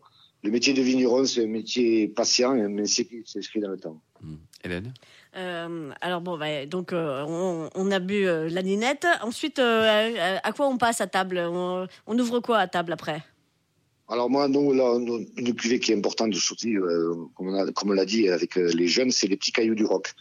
Le 0.42 0.50
métier 0.50 0.74
de 0.74 0.82
vigneron, 0.82 1.24
c'est 1.24 1.44
un 1.44 1.46
métier 1.48 2.08
patient, 2.08 2.52
un 2.52 2.68
métier 2.68 3.06
qui 3.06 3.22
s'inscrit 3.24 3.60
dans 3.60 3.70
le 3.70 3.78
temps. 3.78 4.00
Hmm. 4.20 4.36
Hélène? 4.62 4.92
Euh, 5.36 5.90
alors 6.00 6.20
bon, 6.20 6.38
bah, 6.38 6.64
donc 6.66 6.92
euh, 6.92 7.24
on, 7.26 7.68
on 7.74 7.90
a 7.90 7.98
bu 7.98 8.26
euh, 8.26 8.48
la 8.48 8.62
ninette. 8.62 9.06
Ensuite, 9.22 9.58
euh, 9.58 10.38
à, 10.42 10.46
à 10.46 10.52
quoi 10.52 10.68
on 10.68 10.78
passe 10.78 11.00
à 11.00 11.06
table? 11.06 11.38
On, 11.38 11.86
on 12.06 12.18
ouvre 12.18 12.40
quoi 12.40 12.58
à 12.58 12.68
table 12.68 12.92
après? 12.92 13.22
Alors 14.06 14.28
moi, 14.28 14.48
nous, 14.48 14.72
là, 14.74 14.94
une 15.38 15.54
cuvée 15.54 15.80
qui 15.80 15.92
est 15.92 15.96
importante 15.96 16.34
aujourd'hui, 16.34 16.76
euh, 16.76 17.14
comme 17.34 17.90
on 17.90 17.92
l'a 17.94 18.04
dit 18.04 18.28
avec 18.28 18.58
euh, 18.58 18.70
les 18.74 18.86
jeunes, 18.86 19.10
c'est 19.10 19.26
les 19.26 19.36
petits 19.38 19.50
cailloux 19.50 19.74
du 19.74 19.86
roc. 19.86 20.12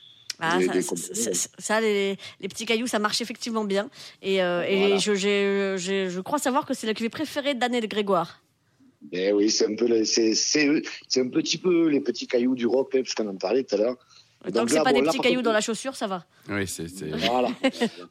Ah, 0.46 0.60
ça, 0.60 0.74
des 0.74 0.82
ça- 0.82 0.90
compléments. 0.90 1.34
ça- 1.34 1.50
ça, 1.58 1.82
les, 1.82 2.18
les 2.42 2.48
petits 2.48 2.66
cailloux, 2.66 2.88
ça 2.88 3.00
marche 3.00 3.22
effectivement 3.22 3.64
bien. 3.64 3.90
Et, 4.22 4.44
euh, 4.44 4.64
et 4.68 5.00
je, 5.00 6.20
crois 6.20 6.40
savoir 6.40 6.66
que 6.66 6.74
c'est 6.74 6.88
la 6.88 6.94
cuvée 6.94 7.10
préférée 7.10 7.54
d'Anne 7.56 7.76
et 7.76 7.82
de 7.82 7.88
Grégoire. 7.88 8.42
Eh 9.12 9.32
oui, 9.34 9.50
c'est 9.52 9.66
un 9.66 9.76
peu, 9.76 10.04
c'est, 10.06 10.32
un 11.18 11.28
petit 11.30 11.58
peu 11.58 11.88
les 11.88 12.00
petits 12.00 12.28
cailloux 12.28 12.56
du 12.56 12.66
roc, 12.66 12.94
hein, 12.96 13.02
puisqu'on 13.02 13.28
en 13.28 13.36
parlait 13.36 13.64
tout 13.64 13.76
à 13.76 13.78
l'heure. 13.78 13.98
Tant 14.44 14.52
Donc 14.52 14.66
que 14.68 14.72
c'est 14.74 14.84
pas 14.84 14.92
bon, 14.92 15.00
des 15.02 15.06
petits 15.08 15.20
cailloux 15.20 15.42
dans 15.42 15.54
la 15.54 15.62
chaussure, 15.62 15.96
ça 15.96 16.08
va. 16.08 16.26
Oui, 16.50 16.68
c'est. 16.68 16.88
Voilà. 17.32 17.50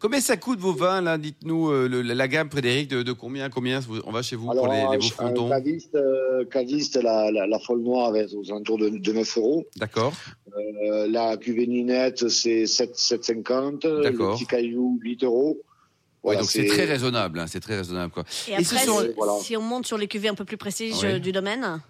Combien 0.01 0.21
ça 0.21 0.37
coûte 0.37 0.59
vos 0.61 0.73
vins, 0.73 1.01
là 1.03 1.19
Dites-nous 1.19 1.71
euh, 1.71 1.89
la 2.03 2.29
gamme, 2.29 2.51
Frédéric, 2.51 2.89
de, 2.89 3.03
de 3.03 3.12
combien 3.12 3.51
Combien 3.51 3.81
on 4.07 4.11
va 4.12 4.23
chez 4.23 4.37
vous 4.37 4.51
Alors, 4.51 4.65
pour 4.65 4.73
les, 4.73 4.81
les 4.81 4.85
un- 4.87 4.97
beaux 4.99 5.05
un 5.05 5.11
frontons 5.11 5.49
caviste, 5.51 5.95
euh, 5.95 6.45
caviste, 6.47 6.97
la, 7.03 7.31
la, 7.31 7.47
la 7.47 7.59
folle 7.59 7.83
noire 7.83 8.17
est 8.17 8.33
aux 8.35 8.51
alentours 8.51 8.79
de, 8.79 8.89
de 8.89 9.12
9 9.12 9.37
euros. 9.39 9.67
D'accord. 9.77 10.15
Euh, 10.57 11.07
la 11.11 11.37
cuvée 11.37 11.67
Ninette, 11.67 12.29
c'est 12.29 12.67
7, 12.67 12.95
7,50. 12.97 13.87
Le 13.87 14.03
D'accord. 14.03 14.37
petit 14.39 14.47
caillou, 14.47 14.99
8 15.03 15.25
euros. 15.25 15.59
Ouais, 16.25 16.35
Voilà, 16.35 16.41
donc 16.41 16.51
c'est 16.51 16.67
très 16.67 16.85
raisonnable, 16.85 17.41
hein, 17.41 17.47
c'est 17.49 17.59
très 17.59 17.77
raisonnable 17.77 18.12
quoi. 18.12 18.23
Et 18.49 18.53
Et 18.53 18.62
ce 18.65 18.75
après, 18.77 18.87
sont- 18.87 19.01
si, 19.01 19.09
Voilà. 19.17 19.33
si 19.43 19.57
on 19.57 19.61
monte 19.62 19.87
sur 19.89 19.99
les 19.99 20.07
cuvées 20.07 20.29
un 20.29 20.35
peu 20.37 20.45
plus 20.45 20.57
précises 20.57 21.01
Oui. 21.03 21.09
euh, 21.15 21.19
du 21.19 21.33
domaine, 21.33 21.81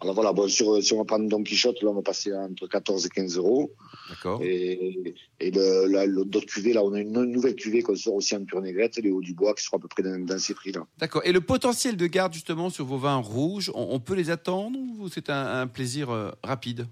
Alors 0.00 0.14
voilà, 0.14 0.32
bon, 0.34 0.46
sur, 0.46 0.82
si 0.82 0.92
on 0.92 0.98
va 0.98 1.04
prendre 1.04 1.26
Don 1.26 1.42
Quichotte, 1.42 1.82
là, 1.82 1.88
on 1.88 1.94
va 1.94 2.02
passer 2.02 2.34
entre 2.34 2.66
14 2.66 3.06
et 3.06 3.08
15 3.08 3.38
euros. 3.38 3.72
D'accord. 4.10 4.40
Et, 4.42 5.14
et 5.40 5.50
le, 5.50 5.86
la, 5.86 6.06
d'autres 6.06 6.46
cuvées, 6.46 6.74
là, 6.74 6.84
on 6.84 6.92
a 6.92 7.00
une 7.00 7.12
nouvelle 7.24 7.54
cuvée 7.54 7.80
qu'on 7.80 7.96
sort 7.96 8.14
aussi 8.14 8.36
en 8.36 8.44
pure 8.44 8.60
négrette, 8.60 8.96
les 8.96 9.10
hauts 9.10 9.22
du 9.22 9.32
bois, 9.32 9.54
qui 9.54 9.64
seront 9.64 9.78
à 9.78 9.80
peu 9.80 9.88
près 9.88 10.02
dans, 10.02 10.18
dans 10.18 10.38
ces 10.38 10.52
prix-là. 10.52 10.86
D'accord. 10.98 11.22
Et 11.24 11.32
le 11.32 11.40
potentiel 11.40 11.96
de 11.96 12.06
garde 12.06 12.34
justement 12.34 12.68
sur 12.68 12.84
vos 12.84 12.98
vins 12.98 13.16
rouges, 13.16 13.70
on, 13.74 13.88
on 13.90 13.98
peut 14.00 14.14
les 14.14 14.28
attendre 14.28 14.78
ou 14.98 15.08
c'est 15.08 15.30
un, 15.30 15.62
un 15.62 15.66
plaisir 15.66 16.10
euh, 16.10 16.30
rapide? 16.42 16.86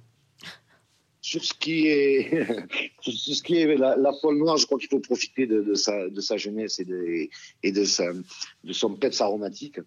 Sur 1.21 1.45
ce 1.45 1.53
qui 1.53 1.87
est, 1.87 2.47
sur 3.01 3.37
ce 3.37 3.43
qui 3.43 3.57
est 3.57 3.77
la, 3.77 3.97
la 3.97 4.13
folle 4.21 4.39
noire, 4.39 4.57
je 4.57 4.65
crois 4.65 4.79
qu'il 4.79 4.89
faut 4.89 5.01
profiter 5.01 5.47
de, 5.47 5.61
de 5.61 5.75
sa, 5.75 6.09
de 6.09 6.21
sa 6.23 6.39
jeunesse 6.39 6.79
et 6.79 6.85
de, 6.87 7.29
et 7.63 7.73
de 7.73 7.85
sa, 7.85 8.13
de 8.13 8.73
son 8.73 8.95
peps 8.95 9.21
aromatique. 9.21 9.79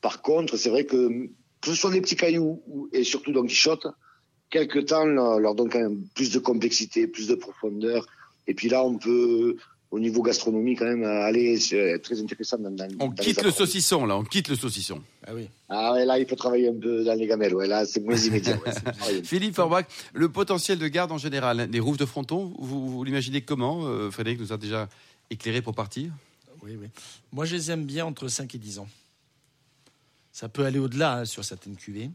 Par 0.00 0.22
contre, 0.22 0.56
c'est 0.56 0.70
vrai 0.70 0.84
que, 0.84 1.30
que 1.64 1.74
ce 1.76 1.80
soit 1.80 1.90
des 1.90 2.00
petits 2.00 2.16
cailloux 2.16 2.62
ou- 2.66 2.88
et 2.92 3.04
surtout 3.04 3.32
Don 3.32 3.44
Quichotte, 3.46 3.86
quelque 4.50 4.78
temps 4.78 5.04
leur, 5.04 5.54
donne 5.54 5.68
quand 5.70 5.80
même 5.80 6.02
plus 6.14 6.30
de 6.30 6.38
complexité, 6.38 7.06
plus 7.06 7.26
de 7.28 7.34
profondeur. 7.34 8.06
Et 8.46 8.54
puis 8.54 8.68
là, 8.68 8.84
on 8.84 8.98
peut, 8.98 9.56
au 9.90 9.98
niveau 9.98 10.22
gastronomie 10.22 10.76
quand 10.76 10.84
même 10.84 11.04
aller 11.04 11.58
c'est 11.58 11.98
très 12.00 12.20
intéressant. 12.20 12.58
Dans, 12.58 12.70
dans, 12.70 12.86
on 13.00 13.06
dans 13.08 13.14
quitte 13.14 13.38
les 13.38 13.44
le 13.44 13.50
saucisson 13.50 14.04
là, 14.06 14.16
on 14.16 14.24
quitte 14.24 14.48
le 14.48 14.56
saucisson. 14.56 15.00
Ah 15.26 15.30
oui. 15.34 15.48
Ah 15.68 15.92
ouais, 15.94 16.04
là 16.04 16.18
il 16.18 16.26
faut 16.26 16.36
travailler 16.36 16.68
un 16.68 16.74
peu 16.78 17.04
dans 17.04 17.14
les 17.14 17.26
gamelles. 17.26 17.54
Ouais, 17.54 17.66
là 17.66 17.86
c'est 17.86 18.00
moins 18.00 18.16
immédiat. 18.28 18.58
ouais. 18.66 19.22
Philippe 19.22 19.54
Forbach, 19.54 19.86
le 20.12 20.28
potentiel 20.28 20.78
de 20.78 20.88
garde 20.88 21.12
en 21.12 21.18
général, 21.18 21.68
des 21.70 21.80
roufs 21.80 21.96
de 21.96 22.04
fronton, 22.06 22.52
vous, 22.58 22.88
vous 22.90 23.04
l'imaginez 23.04 23.40
comment 23.40 23.86
euh, 23.86 24.10
Frédéric 24.10 24.40
nous 24.40 24.52
a 24.52 24.56
déjà 24.56 24.88
éclairé 25.30 25.62
pour 25.62 25.74
partir? 25.74 26.10
Oui, 26.62 26.72
oui. 26.80 26.88
Moi, 27.32 27.44
je 27.44 27.56
les 27.56 27.70
aime 27.70 27.84
bien 27.84 28.06
entre 28.06 28.26
5 28.28 28.54
et 28.54 28.58
10 28.58 28.78
ans. 28.78 28.88
Ça 30.34 30.48
peut 30.48 30.64
aller 30.64 30.80
au-delà 30.80 31.18
hein, 31.18 31.24
sur 31.24 31.44
certaines 31.44 31.76
cuvées, 31.76 32.10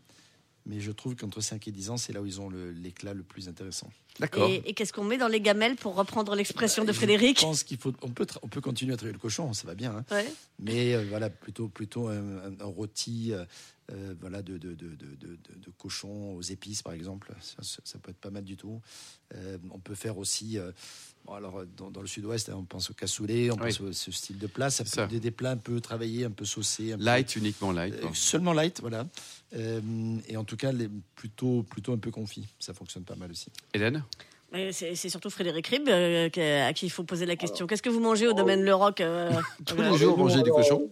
mais 0.65 0.81
je 0.81 0.91
trouve 0.91 1.15
qu'entre 1.15 1.39
5 1.39 1.65
et 1.69 1.71
10 1.71 1.89
ans, 1.89 1.95
c'est 1.97 2.11
là 2.11 2.21
où 2.21 2.25
ils 2.25 2.41
ont 2.41 2.49
l'éclat 2.49 3.13
le, 3.13 3.23
plus 3.23 3.47
intéressant. 3.47 3.89
D'accord. 4.19 4.49
Et, 4.49 4.61
et 4.65 4.73
qu'est-ce 4.73 4.91
qu'on 4.91 5.05
met 5.05 5.17
dans 5.17 5.29
les 5.29 5.39
gamelles 5.39 5.77
pour 5.77 5.95
reprendre 5.95 6.35
l'expression 6.35 6.83
de 6.83 6.91
Je 6.91 6.97
Frédéric 6.97 7.39
pense 7.39 7.63
qu'il 7.63 7.77
faut, 7.77 7.93
on 8.01 8.09
peut, 8.09 8.27
on 8.41 8.49
peut 8.49 8.59
continuer 8.59 8.93
à 8.93 8.97
travailler 8.97 9.13
le 9.13 9.19
cochon, 9.19 9.53
ça 9.53 9.65
va 9.67 9.73
bien. 9.73 9.95
hein. 9.95 10.05
Ouais. 10.11 10.27
Mais 10.59 10.93
euh, 10.95 11.05
voilà, 11.07 11.29
plutôt, 11.29 11.69
plutôt 11.69 12.09
un, 12.09 12.17
un- 12.19 12.59
un 12.59 12.65
rôti 12.65 13.31
euh, 13.31 13.45
euh, 13.93 14.13
voilà, 14.19 14.41
de, 14.41 14.57
de, 14.57 14.73
de, 14.75 14.89
de, 14.95 15.15
de- 15.15 15.37
de 15.55 15.69
cochon 15.77 16.33
aux 16.35 16.41
épices, 16.41 16.81
par 16.83 16.91
exemple. 16.91 17.33
Ça, 17.39 17.63
ça- 17.63 17.81
ça 17.85 17.97
peut 17.99 18.11
être 18.11 18.19
pas 18.19 18.29
mal 18.29 18.43
du 18.43 18.57
tout. 18.57 18.81
Euh, 19.33 19.57
on 19.71 19.79
peut 19.79 19.95
faire 19.95 20.17
aussi, 20.17 20.57
euh, 20.59 20.71
bon, 21.25 21.33
alors, 21.33 21.61
dans, 21.77 21.89
dans 21.91 22.01
le 22.01 22.07
sud-ouest, 22.07 22.49
hein, 22.49 22.55
on 22.57 22.63
pense 22.63 22.89
au 22.89 22.93
cassoulet, 22.93 23.49
on 23.51 23.55
Oui. 23.55 23.73
pense 23.77 23.81
à 23.81 23.93
ce 23.93 24.11
style 24.11 24.37
de 24.37 24.47
plat. 24.47 24.69
Ça 24.69 24.83
peut 24.83 24.89
Ça. 24.89 25.03
être 25.03 25.09
des, 25.09 25.19
des 25.19 25.31
plats 25.31 25.51
un 25.51 25.57
peu 25.57 25.79
travaillés, 25.81 26.25
un 26.25 26.31
peu 26.31 26.45
saucés. 26.45 26.93
un 26.93 26.97
peu- 26.97 27.03
Light, 27.03 27.35
uniquement 27.35 27.71
light. 27.71 27.93
euh, 27.95 28.07
seulement 28.13 28.53
light, 28.53 28.79
voilà. 28.81 29.05
Euh, 29.55 29.79
et 30.27 30.37
en 30.37 30.43
tout 30.43 30.57
cas, 30.57 30.71
les, 30.71 30.89
plutôt, 31.15 31.63
plutôt 31.63 31.93
un 31.93 31.97
peu 31.97 32.11
confit. 32.11 32.45
Ça 32.59 32.73
fonctionne 32.73 33.03
pas 33.03 33.15
mal 33.15 33.31
aussi. 33.31 33.47
Hélène 33.73 34.03
C'est 34.71 34.95
surtout 35.09 35.29
Frédéric 35.29 35.67
Rib 35.67 35.87
euh, 35.89 36.29
à 36.67 36.73
qui 36.73 36.85
il 36.87 36.89
faut 36.89 37.03
poser 37.03 37.25
la 37.25 37.35
question. 37.35 37.67
Qu'est-ce 37.67 37.81
que 37.83 37.89
vous 37.89 37.99
mangez 37.99 38.27
au 38.27 38.33
domaine 38.33 38.63
Le 38.63 38.73
Roc 38.73 39.01
euh, 39.01 39.31
Tous 39.65 39.75
euh, 39.79 39.91
les 39.91 39.97
jours, 39.97 40.17
manger 40.17 40.41
du 40.43 40.49
cochon 40.51 40.89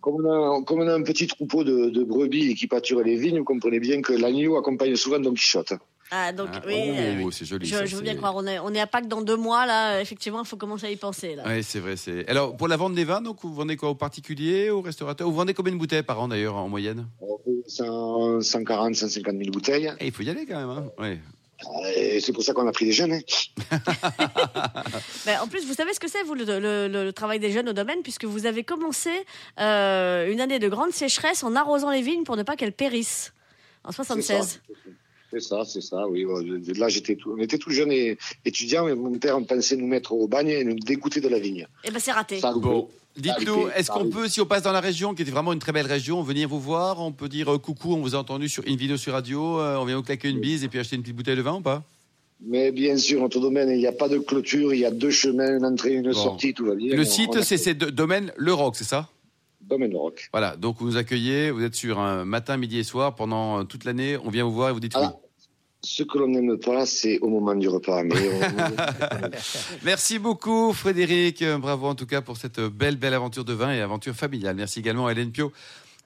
Comme 0.00 0.24
on, 0.26 0.60
a, 0.60 0.64
comme 0.64 0.80
on 0.80 0.88
a 0.88 0.94
un 0.94 1.02
petit 1.02 1.26
troupeau 1.26 1.62
de, 1.64 1.90
de 1.90 2.02
brebis 2.04 2.54
qui 2.54 2.66
pâturent 2.66 3.02
les 3.02 3.16
vignes, 3.16 3.38
vous 3.38 3.44
comprenez 3.44 3.80
bien 3.80 4.00
que 4.00 4.12
l'agneau 4.14 4.56
accompagne 4.56 4.96
souvent 4.96 5.18
Don 5.18 5.34
Quichotte. 5.34 5.74
Ah, 6.12 6.32
donc, 6.32 6.48
Ah, 6.52 6.60
oui. 6.66 6.74
oh, 7.22 7.28
euh, 7.28 7.30
c'est 7.30 7.44
joli. 7.44 7.66
je, 7.66 7.74
ça, 7.76 7.86
je 7.86 7.94
veux 7.96 8.02
bien 8.02 8.16
croire. 8.16 8.34
On 8.36 8.44
est, 8.46 8.58
on 8.58 8.74
est 8.74 8.80
à 8.80 8.86
Pâques 8.86 9.06
dans 9.06 9.22
deux 9.22 9.36
mois, 9.36 9.64
là. 9.66 10.00
Effectivement, 10.00 10.42
il 10.42 10.46
faut 10.46 10.56
commencer 10.56 10.86
à 10.86 10.90
y 10.90 10.96
penser, 10.96 11.36
là. 11.36 11.44
Oui, 11.46 11.62
c'est 11.62 11.78
vrai. 11.78 11.96
C'est... 11.96 12.28
Alors, 12.28 12.56
pour 12.56 12.66
la 12.68 12.76
vente 12.76 12.94
des 12.94 13.04
vins, 13.04 13.20
donc, 13.22 13.38
vous 13.42 13.54
vendez 13.54 13.76
quoi 13.76 13.90
Aux 13.90 13.94
particuliers, 13.94 14.70
aux 14.70 14.80
restaurateurs 14.80 15.28
Vous 15.28 15.34
vendez 15.36 15.54
combien 15.54 15.72
de 15.72 15.78
bouteilles 15.78 16.02
par 16.02 16.20
an, 16.20 16.26
d'ailleurs, 16.28 16.56
en 16.56 16.68
moyenne? 16.68 17.06
100, 17.68 18.40
140, 18.40 18.94
150 18.96 19.36
000 19.36 19.50
bouteilles. 19.50 19.92
Eh, 20.00 20.06
Il 20.06 20.12
faut 20.12 20.22
y 20.22 20.30
aller 20.30 20.46
quand 20.46 20.56
même. 20.58 20.70
Hein 20.70 20.88
ouais. 20.98 21.18
Et 21.94 22.20
c'est 22.20 22.32
pour 22.32 22.42
ça 22.42 22.54
qu'on 22.54 22.66
a 22.66 22.72
pris 22.72 22.86
des 22.86 22.92
jeunes. 22.92 23.12
hein. 23.12 23.20
Ben, 25.26 25.38
en 25.42 25.46
plus, 25.46 25.66
vous 25.66 25.74
savez 25.74 25.92
ce 25.94 26.00
que 26.00 26.08
c'est, 26.08 26.22
vous, 26.22 26.34
le, 26.34 26.44
le- 26.44 26.88
le- 26.88 27.04
le 27.04 27.12
travail 27.12 27.38
des 27.38 27.52
jeunes 27.52 27.68
au 27.68 27.72
domaine, 27.72 28.02
puisque 28.02 28.24
vous 28.24 28.46
avez 28.46 28.64
commencé 28.64 29.10
euh, 29.60 30.30
une 30.32 30.40
année 30.40 30.58
de 30.58 30.68
grande 30.68 30.90
sécheresse 30.92 31.44
en 31.44 31.54
arrosant 31.54 31.90
les 31.90 32.02
vignes 32.02 32.24
pour 32.24 32.36
ne 32.36 32.42
pas 32.42 32.56
qu'elles 32.56 32.72
périssent. 32.72 33.32
En 33.84 33.90
C'est 33.92 33.96
76. 33.96 34.60
C'est 35.30 35.40
ça, 35.40 35.62
c'est 35.64 35.80
ça, 35.80 36.06
oui. 36.08 36.26
Là, 36.76 36.88
j'étais 36.88 37.14
tout, 37.16 37.34
on 37.36 37.40
était 37.40 37.58
tout 37.58 37.70
jeunes 37.70 37.92
et 37.92 38.18
étudiants, 38.44 38.88
et 38.88 38.94
mon 38.94 39.12
père 39.18 39.38
pensait 39.46 39.76
nous 39.76 39.86
mettre 39.86 40.12
au 40.12 40.26
bagne 40.26 40.48
et 40.48 40.64
nous 40.64 40.74
dégoûter 40.74 41.20
de 41.20 41.28
la 41.28 41.38
vigne. 41.38 41.66
Eh 41.84 41.90
ben, 41.90 41.98
c'est 42.00 42.10
raté. 42.12 42.40
Ça 42.40 42.48
a. 42.48 42.52
Bon, 42.54 42.88
dites-nous, 43.16 43.68
est-ce 43.76 43.90
qu'on 43.90 44.08
peut, 44.10 44.28
si 44.28 44.40
on 44.40 44.46
passe 44.46 44.62
dans 44.62 44.72
la 44.72 44.80
région, 44.80 45.14
qui 45.14 45.22
était 45.22 45.30
vraiment 45.30 45.52
une 45.52 45.58
très 45.60 45.72
belle 45.72 45.86
région, 45.86 46.20
venir 46.22 46.48
vous 46.48 46.58
voir 46.60 47.00
On 47.00 47.12
peut 47.12 47.28
dire 47.28 47.52
euh, 47.52 47.58
coucou, 47.58 47.94
on 47.94 48.00
vous 48.00 48.14
a 48.16 48.18
entendu 48.18 48.48
sur 48.48 48.64
Invino 48.66 48.96
sur 48.96 49.12
radio, 49.12 49.60
euh, 49.60 49.76
on 49.76 49.84
vient 49.84 49.96
vous 49.96 50.02
claquer 50.02 50.28
une 50.30 50.40
bise 50.40 50.64
et 50.64 50.68
puis 50.68 50.78
acheter 50.80 50.96
une 50.96 51.02
petite 51.02 51.16
bouteille 51.16 51.36
de 51.36 51.42
vin 51.42 51.54
ou 51.56 51.60
pas? 51.60 51.84
Mais 52.42 52.72
bien 52.72 52.96
sûr, 52.96 53.20
notre 53.20 53.38
domaine, 53.38 53.68
il 53.68 53.78
n'y 53.78 53.86
a 53.86 53.92
pas 53.92 54.08
de 54.08 54.18
clôture, 54.18 54.72
il 54.72 54.80
y 54.80 54.84
a 54.86 54.90
deux 54.90 55.10
chemins, 55.10 55.58
une 55.58 55.64
entrée, 55.64 55.92
une 55.92 56.04
Bon. 56.10 56.12
sortie, 56.14 56.54
tout 56.54 56.64
va 56.64 56.74
bien. 56.74 56.96
Le 56.96 57.02
On- 57.02 57.04
site, 57.04 57.30
on 57.34 57.38
a- 57.38 57.42
c'est 57.42 57.74
de- 57.74 57.90
domaine 57.90 58.32
Le 58.36 58.52
Roc, 58.54 58.76
c'est 58.76 58.84
ça? 58.84 59.08
Domaine 59.70 59.96
Rock. 59.96 60.28
Voilà, 60.32 60.56
donc 60.56 60.76
vous 60.80 60.86
nous 60.86 60.96
accueillez, 60.98 61.50
vous 61.50 61.62
êtes 61.64 61.74
sur 61.74 61.98
un 61.98 62.24
matin, 62.26 62.56
midi 62.58 62.78
et 62.78 62.84
soir, 62.84 63.14
pendant 63.14 63.60
euh, 63.60 63.64
toute 63.64 63.84
l'année, 63.84 64.18
on 64.22 64.28
vient 64.28 64.44
vous 64.44 64.52
voir 64.52 64.68
et 64.70 64.72
vous 64.72 64.80
dites 64.80 64.94
oui. 64.96 65.02
Ah, 65.04 65.16
ce 65.82 66.02
que 66.02 66.18
l'on 66.18 66.28
n'aime 66.28 66.58
pas, 66.58 66.84
c'est 66.84 67.18
au 67.20 67.28
moment 67.28 67.54
du 67.54 67.66
repas. 67.68 68.02
Mais 68.02 68.14
on- 68.14 69.28
Merci 69.84 70.18
beaucoup 70.18 70.72
Frédéric, 70.74 71.40
Euh, 71.42 71.56
bravo 71.58 71.86
en 71.86 71.94
tout 71.94 72.04
cas 72.06 72.20
pour 72.20 72.36
cette 72.36 72.60
belle, 72.60 72.96
belle 72.96 73.14
aventure 73.14 73.44
de 73.46 73.54
vin 73.54 73.72
et 73.72 73.80
aventure 73.80 74.14
familiale. 74.14 74.56
Merci 74.56 74.80
également 74.80 75.06
à 75.06 75.12
Hélène 75.12 75.30
Pio 75.32 75.52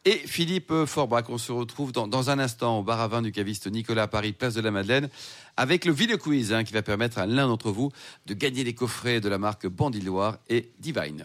et 0.05 0.13
Philippe 0.19 0.73
Forbach. 0.87 1.25
On 1.29 1.39
se 1.39 1.51
retrouve 1.51 1.91
dans, 1.91 2.07
dans 2.07 2.31
un 2.31 2.39
instant 2.39 2.79
au 2.79 2.83
bar 2.85 3.01
à 3.01 3.09
vin 3.09 3.23
du 3.23 3.33
caviste 3.33 3.67
Nicolas 3.67 4.03
à 4.05 4.07
Paris, 4.07 4.33
place 4.33 4.55
de 4.55 4.61
la 4.61 4.71
Madeleine, 4.71 5.09
avec 5.57 5.87
le 5.87 5.93
Ville 5.93 6.17
Quiz 6.19 6.53
hein, 6.53 6.63
qui 6.63 6.73
va 6.73 6.83
permettre 6.83 7.19
à 7.19 7.27
l'un 7.27 7.49
d'entre 7.49 7.71
vous 7.73 7.91
de 8.27 8.35
gagner 8.35 8.63
les 8.63 8.75
coffrets 8.75 9.21
de 9.21 9.29
la 9.29 9.39
marque 9.39 9.67
Bandit 9.67 10.03
Loire 10.03 10.39
et 10.49 10.71
Divine. 10.79 11.25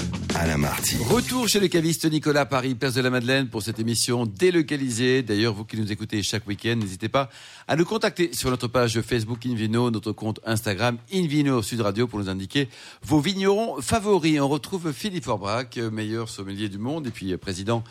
Alain 0.41 0.57
Marty. 0.57 0.97
Retour 1.07 1.47
chez 1.47 1.59
le 1.59 1.67
caviste 1.67 2.09
Nicolas 2.09 2.47
Paris, 2.47 2.73
place 2.73 2.95
de 2.95 3.01
la 3.01 3.11
Madeleine 3.11 3.47
pour 3.47 3.61
cette 3.61 3.77
émission 3.77 4.25
délocalisée. 4.25 5.21
D'ailleurs, 5.21 5.53
vous 5.53 5.65
qui 5.65 5.77
nous 5.77 5.91
écoutez 5.91 6.23
chaque 6.23 6.47
week-end, 6.47 6.77
n'hésitez 6.77 7.09
pas 7.09 7.29
à 7.67 7.75
nous 7.75 7.85
contacter 7.85 8.33
sur 8.33 8.49
notre 8.49 8.67
page 8.67 9.01
Facebook 9.01 9.45
Invino, 9.45 9.91
notre 9.91 10.13
compte 10.13 10.39
Instagram 10.43 10.97
Invino 11.13 11.61
Sud 11.61 11.81
Radio 11.81 12.07
pour 12.07 12.17
nous 12.17 12.27
indiquer 12.27 12.69
vos 13.03 13.19
vignerons 13.19 13.79
favoris. 13.83 14.41
On 14.41 14.47
retrouve 14.47 14.91
Philippe 14.91 15.25
Forbrac, 15.25 15.77
meilleur 15.77 16.27
sommelier 16.27 16.69
du 16.69 16.79
monde 16.79 17.05
et 17.05 17.11
puis 17.11 17.37
président 17.37 17.83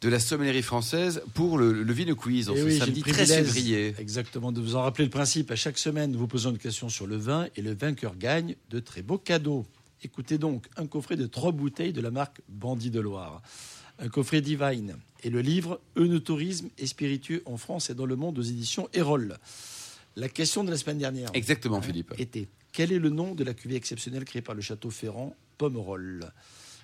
de 0.00 0.08
la 0.08 0.18
sommellerie 0.18 0.62
française 0.62 1.20
pour 1.34 1.58
le, 1.58 1.82
le 1.82 1.92
Vino 1.92 2.14
Quiz 2.14 2.48
en 2.48 2.54
Et 2.54 2.58
ce 2.58 2.64
oui, 2.64 2.72
j'ai 2.72 2.78
samedi 2.78 3.02
le 3.04 3.12
13 3.12 3.16
privilège, 3.16 3.44
février. 3.44 3.94
Exactement, 3.98 4.50
de 4.50 4.62
vous 4.62 4.76
en 4.76 4.82
rappeler 4.82 5.04
le 5.04 5.10
principe. 5.10 5.50
À 5.50 5.56
chaque 5.56 5.76
semaine, 5.76 6.12
nous 6.12 6.18
vous 6.18 6.26
posons 6.26 6.52
une 6.52 6.58
question 6.58 6.88
sur 6.88 7.06
le 7.06 7.18
vin 7.18 7.48
et 7.54 7.60
le 7.60 7.74
vainqueur 7.74 8.16
gagne 8.16 8.54
de 8.70 8.80
très 8.80 9.02
beaux 9.02 9.18
cadeaux. 9.18 9.66
Écoutez 10.02 10.38
donc, 10.38 10.66
un 10.76 10.86
coffret 10.86 11.16
de 11.16 11.26
trois 11.26 11.52
bouteilles 11.52 11.92
de 11.92 12.00
la 12.00 12.10
marque 12.10 12.40
Bandit 12.48 12.90
de 12.90 13.00
Loire, 13.00 13.42
un 13.98 14.08
coffret 14.08 14.40
Divine 14.40 14.96
et 15.24 15.30
le 15.30 15.40
livre 15.40 15.80
Eunotourisme 15.96 16.68
et 16.78 16.86
spiritueux 16.86 17.42
en 17.46 17.56
France 17.56 17.90
et 17.90 17.94
dans 17.94 18.06
le 18.06 18.14
monde 18.14 18.38
aux 18.38 18.42
éditions 18.42 18.88
Erol. 18.94 19.38
La 20.14 20.28
question 20.28 20.62
de 20.62 20.70
la 20.70 20.76
semaine 20.76 20.98
dernière 20.98 21.30
Exactement, 21.34 21.82
Philippe. 21.82 22.14
était 22.18 22.48
quel 22.72 22.92
est 22.92 22.98
le 22.98 23.10
nom 23.10 23.34
de 23.34 23.42
la 23.42 23.54
cuvée 23.54 23.74
exceptionnelle 23.74 24.24
créée 24.24 24.42
par 24.42 24.54
le 24.54 24.62
château 24.62 24.90
Ferrand, 24.90 25.34
Pomerol? 25.56 26.30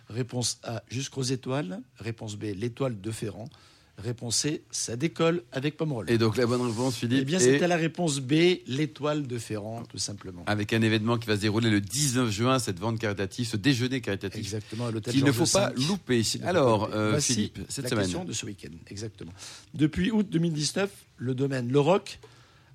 Réponse 0.08 0.58
A, 0.64 0.82
jusqu'aux 0.88 1.22
étoiles. 1.22 1.80
Réponse 1.98 2.36
B, 2.36 2.46
l'étoile 2.56 3.00
de 3.00 3.10
Ferrand. 3.10 3.48
Réponse 3.96 4.36
C, 4.38 4.62
ça 4.72 4.96
décolle 4.96 5.44
avec 5.52 5.76
Pomerol. 5.76 6.10
Et 6.10 6.18
donc 6.18 6.36
la 6.36 6.46
bonne 6.46 6.62
réponse, 6.62 6.96
Philippe, 6.96 7.20
Eh 7.22 7.24
bien, 7.24 7.38
c'était 7.38 7.68
la 7.68 7.76
réponse 7.76 8.18
B, 8.18 8.58
l'étoile 8.66 9.26
de 9.26 9.38
Ferrand, 9.38 9.84
tout 9.84 9.98
simplement. 9.98 10.42
avec 10.46 10.72
un 10.72 10.82
événement 10.82 11.16
qui 11.16 11.28
va 11.28 11.36
se 11.36 11.42
dérouler 11.42 11.70
le 11.70 11.80
19 11.80 12.28
juin, 12.30 12.58
cette 12.58 12.80
vente 12.80 12.98
caritative, 12.98 13.46
ce 13.46 13.56
déjeuner 13.56 14.00
caritatif 14.00 14.40
Exactement, 14.40 14.86
à 14.86 14.90
l'hôtel 14.90 15.14
qu'il 15.14 15.24
ne 15.24 15.30
faut 15.30 15.46
pas 15.46 15.72
louper. 15.88 16.22
Alors, 16.42 16.80
pas 16.80 16.86
louper. 16.88 16.98
euh, 16.98 17.10
Voici 17.12 17.34
Philippe, 17.34 17.58
cette 17.68 17.84
la 17.84 17.90
semaine. 17.90 18.02
question 18.04 18.24
de 18.24 18.32
ce 18.32 18.46
week-end, 18.46 18.72
exactement. 18.88 19.32
Depuis 19.74 20.10
août 20.10 20.26
2019, 20.28 20.90
le 21.18 21.34
domaine 21.34 21.70
Le 21.70 21.78
Roc 21.80 22.18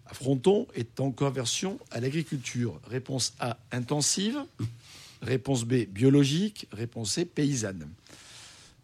à 0.06 0.14
Fronton 0.14 0.68
est 0.74 1.02
en 1.02 1.12
conversion 1.12 1.80
à 1.92 2.00
l'agriculture. 2.00 2.80
Réponse 2.90 3.34
A, 3.40 3.58
intensive. 3.74 4.40
Réponse 5.22 5.66
B, 5.66 5.86
biologique. 5.86 6.66
Réponse 6.72 7.12
C, 7.12 7.26
paysanne. 7.26 7.88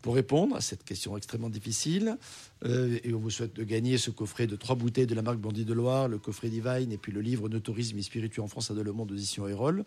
Pour 0.06 0.14
répondre 0.14 0.56
à 0.56 0.62
cette 0.62 0.84
question 0.84 1.18
extrêmement 1.18 1.50
difficile, 1.50 2.20
euh, 2.64 3.00
et 3.04 3.12
on 3.16 3.18
vous 3.18 3.32
souhaite 3.32 3.56
de 3.56 3.64
gagner 3.64 3.98
ce 3.98 4.12
coffret 4.12 4.46
de 4.46 4.56
trois 4.56 4.76
bouteilles 4.76 5.08
de 5.08 5.16
la 5.16 5.24
marque 5.24 5.40
Bandit 5.40 5.66
de 5.66 5.74
Loire, 5.74 6.08
le 6.08 6.20
coffret 6.20 6.50
Divine 6.50 6.92
et 6.92 7.00
puis 7.00 7.12
le 7.12 7.22
livre 7.22 7.50
No 7.50 7.60
tourisme 7.60 7.98
et 7.98 8.04
spiritueux 8.04 8.44
en 8.44 8.48
France 8.48 8.70
à 8.70 8.76
le 8.76 8.94
monde 8.94 9.10
d'édition 9.10 9.48
Erol. 9.48 9.84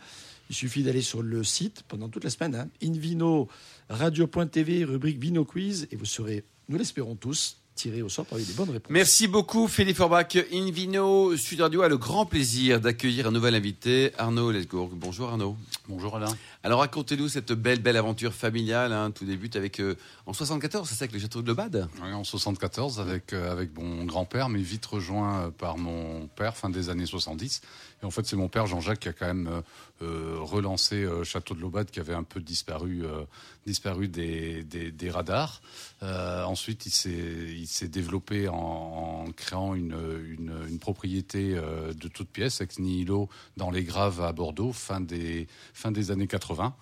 Il 0.50 0.56
suffit 0.56 0.82
d'aller 0.82 1.02
sur 1.02 1.22
le 1.22 1.44
site 1.44 1.84
pendant 1.86 2.08
toute 2.08 2.24
la 2.24 2.30
semaine, 2.30 2.56
hein, 2.56 2.68
Invino 2.82 3.46
radio.tv, 3.90 4.82
rubrique 4.82 5.20
Vino 5.20 5.44
Quiz, 5.44 5.86
et 5.92 5.94
vous 5.94 6.04
serez, 6.04 6.42
nous 6.68 6.78
l'espérons 6.78 7.14
tous, 7.14 7.57
tirés 7.78 8.02
au 8.02 8.08
sort 8.08 8.26
parmi 8.26 8.44
les 8.44 8.52
bonnes 8.54 8.70
réponses. 8.70 8.90
Merci 8.90 9.28
beaucoup 9.28 9.68
Philippe 9.68 9.96
Forbach. 9.96 10.36
Invino 10.52 11.36
Sud 11.36 11.60
Radio 11.60 11.82
a 11.82 11.88
le 11.88 11.96
grand 11.96 12.26
plaisir 12.26 12.80
d'accueillir 12.80 13.28
un 13.28 13.30
nouvel 13.30 13.54
invité, 13.54 14.10
Arnaud 14.18 14.50
Lesgourg. 14.50 14.90
Bonjour 14.92 15.28
Arnaud. 15.28 15.56
Bonjour 15.88 16.16
Alain. 16.16 16.34
Alors 16.64 16.80
racontez-nous 16.80 17.28
cette 17.28 17.52
belle 17.52 17.80
belle 17.80 17.96
aventure 17.96 18.34
familiale. 18.34 18.92
hein. 18.92 19.12
Tout 19.12 19.24
débute 19.24 19.54
avec 19.54 19.78
euh, 19.78 19.94
en 20.26 20.32
74, 20.32 20.88
c'est 20.88 20.96
ça 20.96 21.04
avec 21.04 21.12
le 21.12 21.20
château 21.20 21.40
de 21.40 21.46
Lebade. 21.46 21.88
Oui, 22.02 22.12
en 22.12 22.24
74 22.24 22.98
avec, 22.98 23.32
euh, 23.32 23.52
avec 23.52 23.70
mon 23.78 24.04
grand-père, 24.04 24.48
mais 24.48 24.60
vite 24.60 24.84
rejoint 24.84 25.42
euh, 25.42 25.50
par 25.50 25.78
mon 25.78 26.26
père 26.34 26.56
fin 26.56 26.70
des 26.70 26.90
années 26.90 27.06
70. 27.06 27.60
Et 28.02 28.06
en 28.06 28.10
fait, 28.10 28.26
c'est 28.26 28.36
mon 28.36 28.48
père 28.48 28.66
Jean-Jacques 28.66 29.00
qui 29.00 29.08
a 29.08 29.12
quand 29.12 29.26
même 29.26 29.46
euh, 29.46 29.60
euh, 30.00 30.36
relancé 30.40 31.02
euh, 31.02 31.24
Château 31.24 31.54
de 31.54 31.60
Lobade 31.60 31.90
qui 31.90 31.98
avait 31.98 32.14
un 32.14 32.22
peu 32.22 32.40
disparu, 32.40 33.04
euh, 33.04 33.24
disparu 33.66 34.06
des, 34.06 35.10
radars. 35.10 35.60
Ensuite, 36.00 36.86
il 36.86 37.66
s'est, 37.66 37.88
développé 37.88 38.48
en, 38.48 39.26
créant 39.36 39.74
une, 39.74 40.78
propriété 40.80 41.54
de 41.54 42.08
toutes 42.08 42.28
pièces, 42.28 42.60
ex 42.60 42.78
nihilo, 42.78 43.28
dans 43.56 43.70
les 43.70 43.82
Graves 43.82 44.20
à 44.22 44.32
Bordeaux, 44.32 44.72
fin 44.72 45.00
des, 45.00 45.48
fin 45.74 45.90
des 45.90 46.10
années 46.10 46.28
80. 46.28 46.74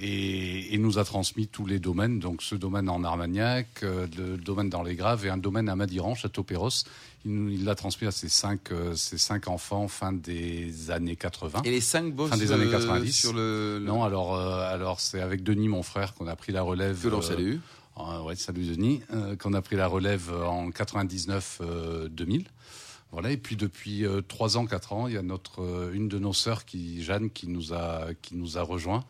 Et, 0.00 0.74
et 0.74 0.78
nous 0.78 0.98
a 0.98 1.04
transmis 1.04 1.46
tous 1.48 1.66
les 1.66 1.78
domaines, 1.78 2.18
donc 2.20 2.42
ce 2.42 2.54
domaine 2.54 2.88
en 2.88 3.02
Armagnac, 3.04 3.66
euh, 3.82 4.06
le 4.16 4.36
domaine 4.36 4.68
dans 4.70 4.82
les 4.82 4.94
Graves 4.94 5.26
et 5.26 5.30
un 5.30 5.36
domaine 5.38 5.68
à 5.68 5.76
Madiran, 5.76 6.14
Château-Perros. 6.14 6.70
Il 7.24 7.64
l'a 7.64 7.74
transmis 7.74 8.06
à 8.06 8.10
ses 8.12 8.28
cinq, 8.28 8.70
euh, 8.72 8.94
ses 8.94 9.18
cinq 9.18 9.48
enfants 9.48 9.88
fin 9.88 10.12
des 10.12 10.90
années 10.90 11.16
80. 11.16 11.62
Et 11.64 11.70
les 11.72 11.80
cinq 11.80 12.14
boss 12.14 12.30
Fin 12.30 12.36
des 12.36 12.52
années 12.52 12.66
euh, 12.66 12.70
90. 12.72 13.12
sur 13.12 13.32
le, 13.32 13.78
le- 13.80 13.84
Non, 13.84 14.04
alors, 14.04 14.34
euh, 14.36 14.72
alors 14.72 15.00
c'est 15.00 15.20
avec 15.20 15.42
Denis, 15.42 15.68
mon 15.68 15.82
frère, 15.82 16.14
qu'on 16.14 16.26
a 16.28 16.36
pris 16.36 16.52
la 16.52 16.62
relève. 16.62 17.02
que 17.02 17.08
l'on 17.08 17.18
euh, 17.18 17.22
salue. 17.22 17.56
euh, 17.98 18.22
ouais, 18.22 18.36
salut 18.36 18.64
Denis, 18.66 19.00
euh, 19.12 19.34
qu'on 19.36 19.52
a 19.52 19.60
pris 19.62 19.76
la 19.76 19.88
relève 19.88 20.32
en 20.32 20.70
99-2000. 20.70 22.44
Voilà, 23.10 23.30
et 23.30 23.38
puis 23.38 23.56
depuis 23.56 24.04
euh, 24.04 24.20
trois 24.20 24.58
ans, 24.58 24.66
quatre 24.66 24.92
ans, 24.92 25.08
il 25.08 25.14
y 25.14 25.16
a 25.16 25.22
notre 25.22 25.62
euh, 25.62 25.92
une 25.94 26.08
de 26.08 26.18
nos 26.18 26.34
sœurs, 26.34 26.66
qui 26.66 27.02
Jeanne, 27.02 27.30
qui 27.30 27.48
nous 27.48 27.72
a 27.72 28.08
qui 28.20 28.36
nous 28.36 28.58
a 28.58 28.62
rejoint. 28.62 29.02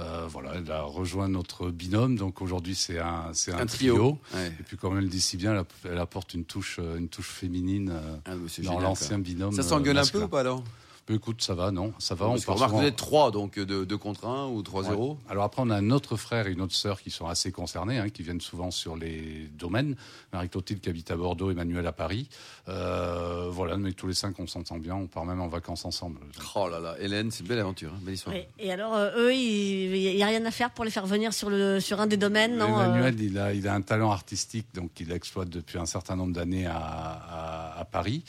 Euh, 0.00 0.26
voilà, 0.28 0.52
elle 0.56 0.70
a 0.70 0.82
rejoint 0.82 1.28
notre 1.28 1.70
binôme. 1.70 2.16
Donc 2.16 2.40
aujourd'hui, 2.42 2.74
c'est 2.74 2.98
un 2.98 3.30
c'est 3.32 3.52
un, 3.52 3.58
Un 3.60 3.66
trio. 3.66 4.18
Ouais. 4.34 4.46
Et 4.58 4.62
puis 4.62 4.76
comme 4.76 4.96
elle 4.96 5.04
le 5.04 5.10
dit 5.10 5.20
si 5.20 5.36
bien, 5.36 5.52
elle, 5.52 5.58
app- 5.58 5.72
elle 5.84 5.98
apporte 5.98 6.34
une 6.34 6.44
touche 6.44 6.78
euh, 6.80 6.96
une 6.98 7.08
touche 7.08 7.28
féminine 7.28 7.90
euh, 7.92 8.16
Ah, 8.24 8.32
dans 8.64 8.80
l'ancien 8.80 9.18
binôme. 9.18 9.52
Ça 9.52 9.62
s'engueule 9.62 9.98
un 9.98 10.06
peu 10.06 10.22
ou 10.22 10.28
pas 10.28 10.40
alors? 10.40 10.64
Écoute, 11.12 11.42
ça 11.42 11.54
va, 11.54 11.70
non, 11.70 11.92
ça 11.98 12.14
va. 12.14 12.26
Parce 12.28 12.46
on 12.48 12.54
remarque 12.54 12.70
que 12.70 12.76
souvent- 12.76 12.80
vous 12.82 12.86
êtes 12.88 12.96
trois, 12.96 13.30
donc 13.30 13.58
de 13.58 13.84
2 13.84 13.98
contre 13.98 14.26
1 14.26 14.46
ou 14.48 14.62
3-0. 14.62 15.10
Ouais. 15.10 15.16
Alors 15.28 15.44
après, 15.44 15.60
on 15.64 15.70
a 15.70 15.76
un 15.76 15.90
autre 15.90 16.16
frère 16.16 16.46
et 16.46 16.52
une 16.52 16.60
autre 16.60 16.74
sœur 16.74 17.00
qui 17.02 17.10
sont 17.10 17.26
assez 17.26 17.50
concernés, 17.52 17.98
hein, 17.98 18.08
qui 18.10 18.22
viennent 18.22 18.40
souvent 18.40 18.70
sur 18.70 18.96
les 18.96 19.48
domaines. 19.58 19.96
Marie-Clotilde 20.32 20.80
qui 20.80 20.88
habite 20.88 21.10
à 21.10 21.16
Bordeaux, 21.16 21.50
Emmanuel 21.50 21.86
à 21.86 21.92
Paris. 21.92 22.28
Euh, 22.68 23.48
voilà, 23.50 23.76
mais 23.76 23.92
tous 23.92 24.06
les 24.06 24.14
cinq, 24.14 24.38
on 24.38 24.46
s'entend 24.46 24.78
bien. 24.78 24.94
On 24.94 25.06
part 25.06 25.24
même 25.24 25.40
en 25.40 25.48
vacances 25.48 25.84
ensemble. 25.84 26.20
Oh 26.54 26.68
là 26.68 26.78
là, 26.80 26.94
Hélène, 27.00 27.30
c'est 27.30 27.40
une 27.42 27.48
belle 27.48 27.58
aventure, 27.58 27.90
hein, 27.94 27.98
belle 28.02 28.14
histoire. 28.14 28.36
Oui. 28.36 28.42
Et 28.58 28.70
alors, 28.72 28.94
euh, 28.94 29.10
eux, 29.16 29.34
il 29.34 29.90
n'y 30.16 30.22
a 30.22 30.26
rien 30.26 30.44
à 30.44 30.50
faire 30.50 30.70
pour 30.70 30.84
les 30.84 30.90
faire 30.90 31.06
venir 31.06 31.32
sur, 31.32 31.50
le, 31.50 31.80
sur 31.80 32.00
un 32.00 32.06
des 32.06 32.16
domaines, 32.16 32.56
non 32.56 32.78
euh, 32.78 32.84
Emmanuel, 32.84 33.20
il, 33.20 33.38
a, 33.38 33.52
il 33.52 33.66
a 33.66 33.74
un 33.74 33.82
talent 33.82 34.10
artistique, 34.12 34.66
donc 34.74 34.90
il 35.00 35.10
exploite 35.12 35.48
depuis 35.48 35.78
un 35.78 35.86
certain 35.86 36.14
nombre 36.16 36.32
d'années 36.32 36.66
à, 36.66 36.76
à- 36.76 37.80
à 37.80 37.84
Paris. 37.84 38.22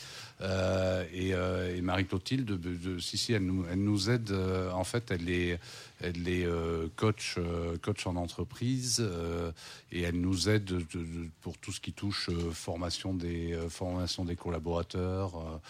Euh, 1.32 1.76
et 1.76 1.80
Marie-Clotilde, 1.80 2.44
de, 2.46 2.56
de- 2.74 2.98
si, 2.98 3.16
si, 3.16 3.32
elle 3.32 3.46
nous, 3.46 4.10
aide. 4.10 4.30
euh, 4.32 4.70
en 4.72 4.84
fait, 4.84 5.10
elle 5.10 5.28
est, 5.30 5.58
elle 6.00 6.26
est 6.28 6.44
euh, 6.44 6.88
coach, 6.96 7.36
coach 7.82 8.06
en 8.06 8.16
entreprise 8.16 9.04
et 9.92 10.02
elle 10.02 10.20
nous 10.20 10.48
aide 10.48 10.64
de- 10.64 10.80
de- 10.80 11.28
pour 11.42 11.56
tout 11.58 11.70
ce 11.72 11.80
qui 11.80 11.92
touche 11.92 12.30
formation, 12.52 13.14
des, 13.14 13.56
formation 13.68 14.24
des 14.24 14.36
collaborateurs. 14.36 15.60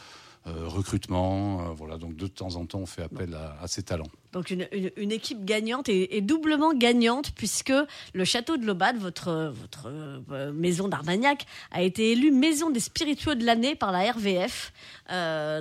Euh, 0.49 0.67
recrutement, 0.67 1.61
euh, 1.61 1.65
voilà. 1.73 1.99
Donc 1.99 2.17
de 2.17 2.27
temps 2.27 2.57
en 2.57 2.67
temps, 2.67 2.81
on 2.81 2.87
fait 2.87 3.03
appel 3.03 3.35
à, 3.35 3.67
ses 3.69 3.85
talents. 3.85 4.09
Donc 4.33 4.51
une, 4.51 5.13
équipe 5.13 5.45
gagnante 5.45 5.89
et, 5.89 6.21
doublement 6.21 6.75
gagnante 6.75 7.33
puisque 7.37 7.73
le 8.13 8.25
château 8.25 8.57
de 8.57 8.65
Lobade, 8.67 8.97
votre, 8.97 9.53
euh, 9.87 10.53
maison 10.53 10.89
d'Armagnac, 10.89 11.47
a 11.71 11.83
été 11.83 12.13
élue 12.13 12.33
maison 12.33 12.71
des 12.71 12.81
spiritueux 12.81 13.37
de 13.37 13.45
l'année 13.45 13.77
par 13.77 13.93
la 13.93 14.11
RVF. 14.11 14.73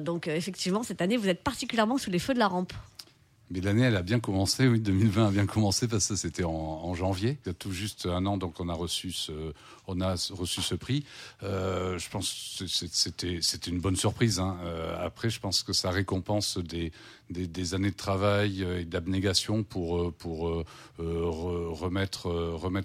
Donc 0.01 0.27
effectivement, 0.27 0.81
cette 0.81 1.01
année, 1.01 1.17
vous 1.17 1.29
êtes 1.29 1.43
particulièrement 1.43 1.97
sous 1.97 2.09
les 2.09 2.19
feux 2.19 2.33
de 2.33 2.39
la 2.39 2.47
rampe. 2.47 2.73
Mais 3.53 3.59
l'année, 3.59 3.83
elle 3.83 3.97
a 3.97 4.01
bien 4.01 4.21
commencé, 4.21 4.65
oui, 4.65 4.79
2020 4.79 5.27
a 5.27 5.31
bien 5.31 5.45
commencé 5.45 5.89
parce 5.89 6.07
que 6.07 6.15
c'était 6.15 6.45
en, 6.45 6.93
janvier. 6.93 7.37
Il 7.43 7.49
y 7.49 7.51
a 7.51 7.53
tout 7.53 7.73
juste 7.73 8.05
un 8.05 8.25
an, 8.25 8.37
donc 8.37 8.61
on 8.61 8.69
a 8.69 8.73
reçu 8.73 9.11
ce, 9.11 10.75
prix. 10.75 11.03
Euh, 11.43 11.99
je 11.99 12.09
pense 12.09 12.55
que 12.59 12.67
c'était, 12.67 13.69
une 13.69 13.81
bonne 13.81 13.97
surprise. 13.97 14.39
Hein. 14.39 14.57
Euh, 14.63 15.05
après, 15.05 15.29
je 15.29 15.41
pense 15.41 15.63
que 15.63 15.73
ça 15.73 15.91
récompense 15.91 16.59
des, 16.59 16.93
années 17.73 17.91
de 17.91 17.95
travail 17.95 18.63
euh, 18.63 18.79
et 18.79 18.85
d'abnégation 18.85 19.63
pour, 19.63 20.13
pour 20.13 20.63
re- 20.97 21.73
remettre, 21.73 22.29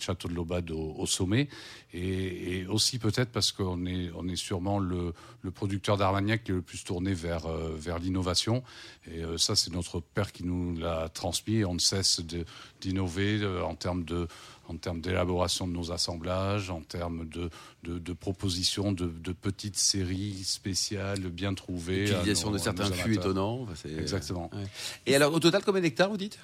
Château 0.01 0.27
de 0.27 0.35
l'Aubade 0.35 0.73
au, 0.73 1.07
sommet. 1.07 1.49
Et, 1.95 2.67
aussi 2.67 2.99
peut-être 2.99 3.31
parce 3.31 3.53
qu'on 3.53 3.87
est, 3.87 4.37
sûrement 4.37 4.81
le, 4.81 5.15
producteur 5.55 5.97
d'Armagnac 5.97 6.43
qui 6.43 6.51
est 6.51 6.55
le 6.57 6.61
plus 6.61 6.83
tourné 6.83 7.15
vers, 7.15 7.47
vers 7.47 8.01
l'innovation. 8.01 8.65
Et 9.09 9.23
ça, 9.37 9.55
c'est 9.55 9.73
notre 9.73 10.01
père 10.01 10.33
qui 10.33 10.43
nous 10.43 10.56
l'a 10.79 11.09
transmis. 11.09 11.57
Et 11.57 11.65
on 11.65 11.75
ne 11.75 11.79
cesse 11.79 12.21
de- 12.21 12.45
d'innover 12.81 13.39
euh, 13.43 13.63
en 13.65 13.75
termes 13.75 14.05
de 14.05 14.27
en 14.69 14.77
termes 14.77 15.01
d'élaboration 15.01 15.69
de 15.69 15.73
nos 15.73 15.93
assemblages, 15.93 16.71
en 16.71 16.81
termes 16.81 17.29
de, 17.29 17.51
de, 17.85 18.01
de 18.01 18.13
propositions 18.13 18.91
de, 18.91 19.07
de 19.07 19.31
petites 19.33 19.77
séries 19.79 20.43
spéciales 20.43 21.21
bien 21.31 21.55
trouvées. 21.55 22.09
à 22.13 22.17
Utilisation 22.19 22.49
nos- 22.51 22.55
de 22.57 22.59
certains 22.63 22.91
fûts 22.91 23.15
étonnants. 23.15 23.67
Exactement. 23.97 24.51
Ouais. 24.53 24.65
Et 25.07 25.15
alors, 25.15 25.33
au 25.33 25.39
total, 25.39 25.63
combien 25.65 25.83
d'hectares, 25.83 26.11
vous 26.11 26.17
dites? 26.17 26.41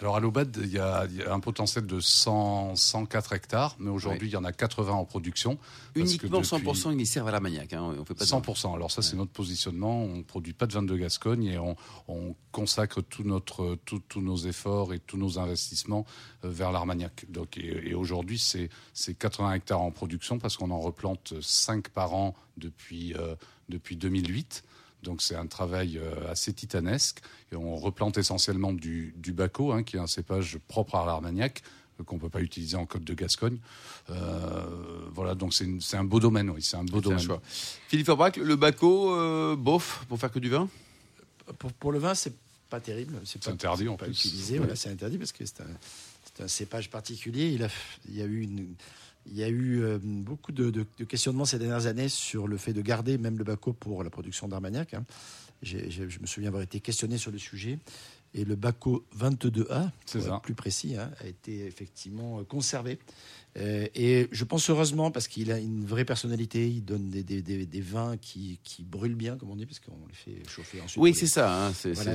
Alors 0.00 0.16
à 0.16 0.20
l'Aubade, 0.20 0.58
il 0.62 0.70
y, 0.72 0.78
a, 0.78 1.04
il 1.10 1.16
y 1.16 1.22
a 1.22 1.34
un 1.34 1.40
potentiel 1.40 1.84
de 1.86 2.00
100, 2.00 2.74
104 2.74 3.34
hectares, 3.34 3.76
mais 3.78 3.90
aujourd'hui, 3.90 4.28
il 4.28 4.32
y 4.32 4.36
en 4.36 4.44
a 4.44 4.52
80 4.52 4.92
en 4.92 5.04
production. 5.04 5.56
parce 5.56 5.92
que 5.92 6.00
Uniquement 6.00 6.40
depuis- 6.40 6.48
100%, 6.56 6.98
ils 6.98 7.06
servent 7.06 7.28
à 7.28 7.32
l'Armagnac. 7.32 7.74
Hein. 7.74 7.94
On 7.98 8.04
fait 8.06 8.14
pas 8.14 8.24
de- 8.24 8.28
100%. 8.30 8.74
Alors 8.74 8.90
ça, 8.90 9.02
c'est 9.02 9.16
notre 9.16 9.30
positionnement. 9.32 10.02
On 10.04 10.16
ne 10.16 10.22
produit 10.22 10.54
pas 10.54 10.66
de 10.66 10.72
vin 10.72 10.82
de 10.82 10.96
Gascogne 10.96 11.44
et 11.44 11.58
on, 11.58 11.76
on 12.08 12.34
consacre 12.50 13.02
tout 13.02 13.24
notre, 13.24 13.76
tout- 13.84 14.00
tous 14.08 14.22
nos 14.22 14.36
efforts 14.38 14.94
et 14.94 15.00
tous 15.00 15.18
nos 15.18 15.38
investissements 15.38 16.06
euh, 16.46 16.50
vers 16.50 16.72
l'Armagnac. 16.72 17.26
Donc, 17.28 17.58
et, 17.58 17.90
et 17.90 17.94
aujourd'hui, 17.94 18.38
c'est 18.38 18.70
c'est 18.94 19.12
80 19.12 19.52
hectares 19.52 19.82
en 19.82 19.90
production 19.90 20.38
parce 20.38 20.56
qu'on 20.56 20.70
en 20.70 20.80
replante 20.80 21.34
5 21.42 21.90
par 21.90 22.14
an 22.14 22.34
depuis, 22.56 23.12
euh, 23.16 23.34
depuis 23.68 23.96
2008. 23.96 24.64
Donc 25.02 25.22
c'est 25.22 25.34
un 25.36 25.46
travail 25.46 25.98
euh, 25.98 26.30
assez 26.30 26.52
titanesque. 26.52 27.20
Et 27.52 27.56
on 27.56 27.76
replante 27.76 28.18
essentiellement 28.18 28.72
du, 28.72 29.14
du 29.16 29.32
Baco, 29.32 29.72
hein, 29.72 29.82
qui 29.82 29.96
est 29.96 30.00
un 30.00 30.06
cépage 30.06 30.58
propre 30.68 30.96
à 30.96 31.06
l'Armagnac 31.06 31.62
euh, 31.98 32.04
qu'on 32.04 32.18
peut 32.18 32.28
pas 32.28 32.40
utiliser 32.42 32.76
en 32.76 32.86
Côte 32.86 33.04
de 33.04 33.14
Gascogne. 33.14 33.58
Euh, 34.10 34.66
voilà, 35.12 35.34
donc 35.34 35.54
c'est 35.54 35.96
un 35.96 36.04
beau 36.04 36.20
domaine, 36.20 36.50
oui, 36.50 36.62
c'est 36.62 36.76
un 36.76 36.84
beau 36.84 36.98
un 36.98 37.00
domaine. 37.00 37.20
choix. 37.20 37.40
Philippe 37.88 38.08
Aubrac, 38.08 38.36
le 38.36 38.56
Baco, 38.56 39.14
euh, 39.14 39.56
bof, 39.56 40.04
pour 40.08 40.18
faire 40.18 40.30
que 40.30 40.38
du 40.38 40.48
vin? 40.48 40.68
Pour, 41.58 41.72
pour 41.72 41.92
le 41.92 41.98
vin, 41.98 42.14
c'est 42.14 42.34
pas 42.68 42.80
terrible. 42.80 43.20
C'est 43.24 43.46
interdit, 43.48 43.88
en 43.88 43.96
pas 43.96 44.04
plus. 44.06 44.12
utilisé. 44.12 44.58
Voilà, 44.58 44.76
c'est 44.76 44.90
interdit 44.90 45.18
parce 45.18 45.32
que 45.32 45.44
c'est 45.44 45.60
un, 45.62 45.66
c'est 46.36 46.44
un 46.44 46.48
cépage 46.48 46.88
particulier. 46.90 47.48
Il, 47.48 47.64
a, 47.64 47.68
il 48.08 48.16
y 48.16 48.22
a 48.22 48.26
eu, 48.26 48.42
une- 48.42 48.74
il 49.30 49.36
y 49.36 49.42
a 49.44 49.48
eu 49.48 49.82
euh, 49.82 49.98
beaucoup 50.02 50.52
de, 50.52 50.70
de- 50.70 50.86
de 50.98 51.04
questionnements 51.04 51.44
ces 51.44 51.58
dernières 51.58 51.86
années 51.86 52.08
sur 52.08 52.48
le 52.48 52.56
fait 52.56 52.72
de 52.72 52.82
garder 52.82 53.16
même 53.18 53.38
le 53.38 53.44
Baco 53.44 53.72
pour 53.72 54.02
la 54.04 54.10
production 54.10 54.48
d'Armagnac. 54.48 54.94
hein. 54.94 55.04
Je 55.62 55.76
me 56.20 56.26
souviens 56.26 56.48
avoir 56.48 56.62
été 56.62 56.80
questionné 56.80 57.18
sur 57.18 57.30
le 57.30 57.38
sujet. 57.38 57.78
Et 58.32 58.44
le 58.44 58.54
Baco 58.54 59.04
22A, 59.18 59.90
C'est 60.06 60.18
pour 60.20 60.28
ça. 60.28 60.34
être 60.36 60.42
plus 60.42 60.54
précis, 60.54 60.94
hein, 60.96 61.10
a 61.20 61.26
été 61.26 61.66
effectivement 61.66 62.38
euh, 62.38 62.44
conservé. 62.44 63.00
Euh, 63.58 63.88
et 63.96 64.28
je 64.30 64.44
pense 64.44 64.70
heureusement 64.70 65.10
parce 65.10 65.26
qu'il 65.26 65.50
a 65.50 65.58
une 65.58 65.84
vraie 65.84 66.04
personnalité. 66.04 66.68
Il 66.68 66.84
donne 66.84 67.10
des, 67.10 67.24
des- 67.24 67.42
des- 67.42 67.66
des 67.66 67.80
vins 67.80 68.16
qui, 68.16 68.60
qui 68.62 68.84
brûlent 68.84 69.16
bien, 69.16 69.36
comme 69.36 69.50
on 69.50 69.56
dit, 69.56 69.66
parce 69.66 69.80
qu'on 69.80 69.98
les 70.08 70.14
fait 70.14 70.48
chauffer 70.48 70.80
ensuite. 70.80 71.02
Oui, 71.02 71.10
les- 71.10 71.16
c'est 71.18 71.26
ça. 71.26 71.66
hein. 71.66 71.72
C'est 71.74 71.92
Voilà, 71.92 72.14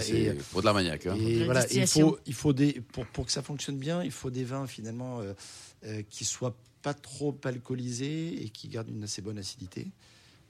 pour 0.51 0.61
de 0.61 0.65
l'Armagnac. 0.65 1.05
hein. 1.05 1.17
voilà, 1.43 1.67
il 1.73 1.85
faut, 1.85 2.17
il 2.25 2.33
faut 2.33 2.53
des, 2.53 2.71
pour, 2.93 3.05
pour 3.07 3.25
que 3.25 3.31
ça 3.33 3.41
fonctionne 3.43 3.77
bien, 3.77 4.01
il 4.01 4.11
faut 4.11 4.29
des 4.31 4.45
vins 4.45 4.67
finalement 4.67 5.19
euh, 5.19 5.33
euh, 5.85 6.01
qui 6.09 6.23
soient 6.23 6.55
pas 6.85 6.93
trop 6.93 7.35
alcoolisés 7.45 8.43
et 8.43 8.49
qui 8.49 8.67
gardent 8.67 8.91
une 8.91 9.03
assez 9.03 9.23
bonne 9.23 9.39
acidité. 9.39 9.87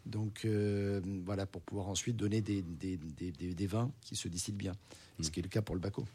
Donc 0.06 0.43
euh, 0.43 1.00
voilà, 1.24 1.45
pour 1.45 1.62
pouvoir 1.62 1.88
ensuite 1.88 2.17
donner 2.17 2.41
des, 2.41 2.62
des, 2.62 2.98
des, 2.98 3.32
des- 3.32 3.54
des 3.56 3.67
vins 3.67 3.89
qui 4.02 4.17
se 4.17 4.28
distillent 4.28 4.54
bien, 4.67 4.76
ce 5.21 5.30
qui 5.30 5.39
est 5.39 5.43
le 5.43 5.49
cas 5.49 5.62
pour 5.62 5.75
le 5.75 5.82
Baco. 5.82 6.06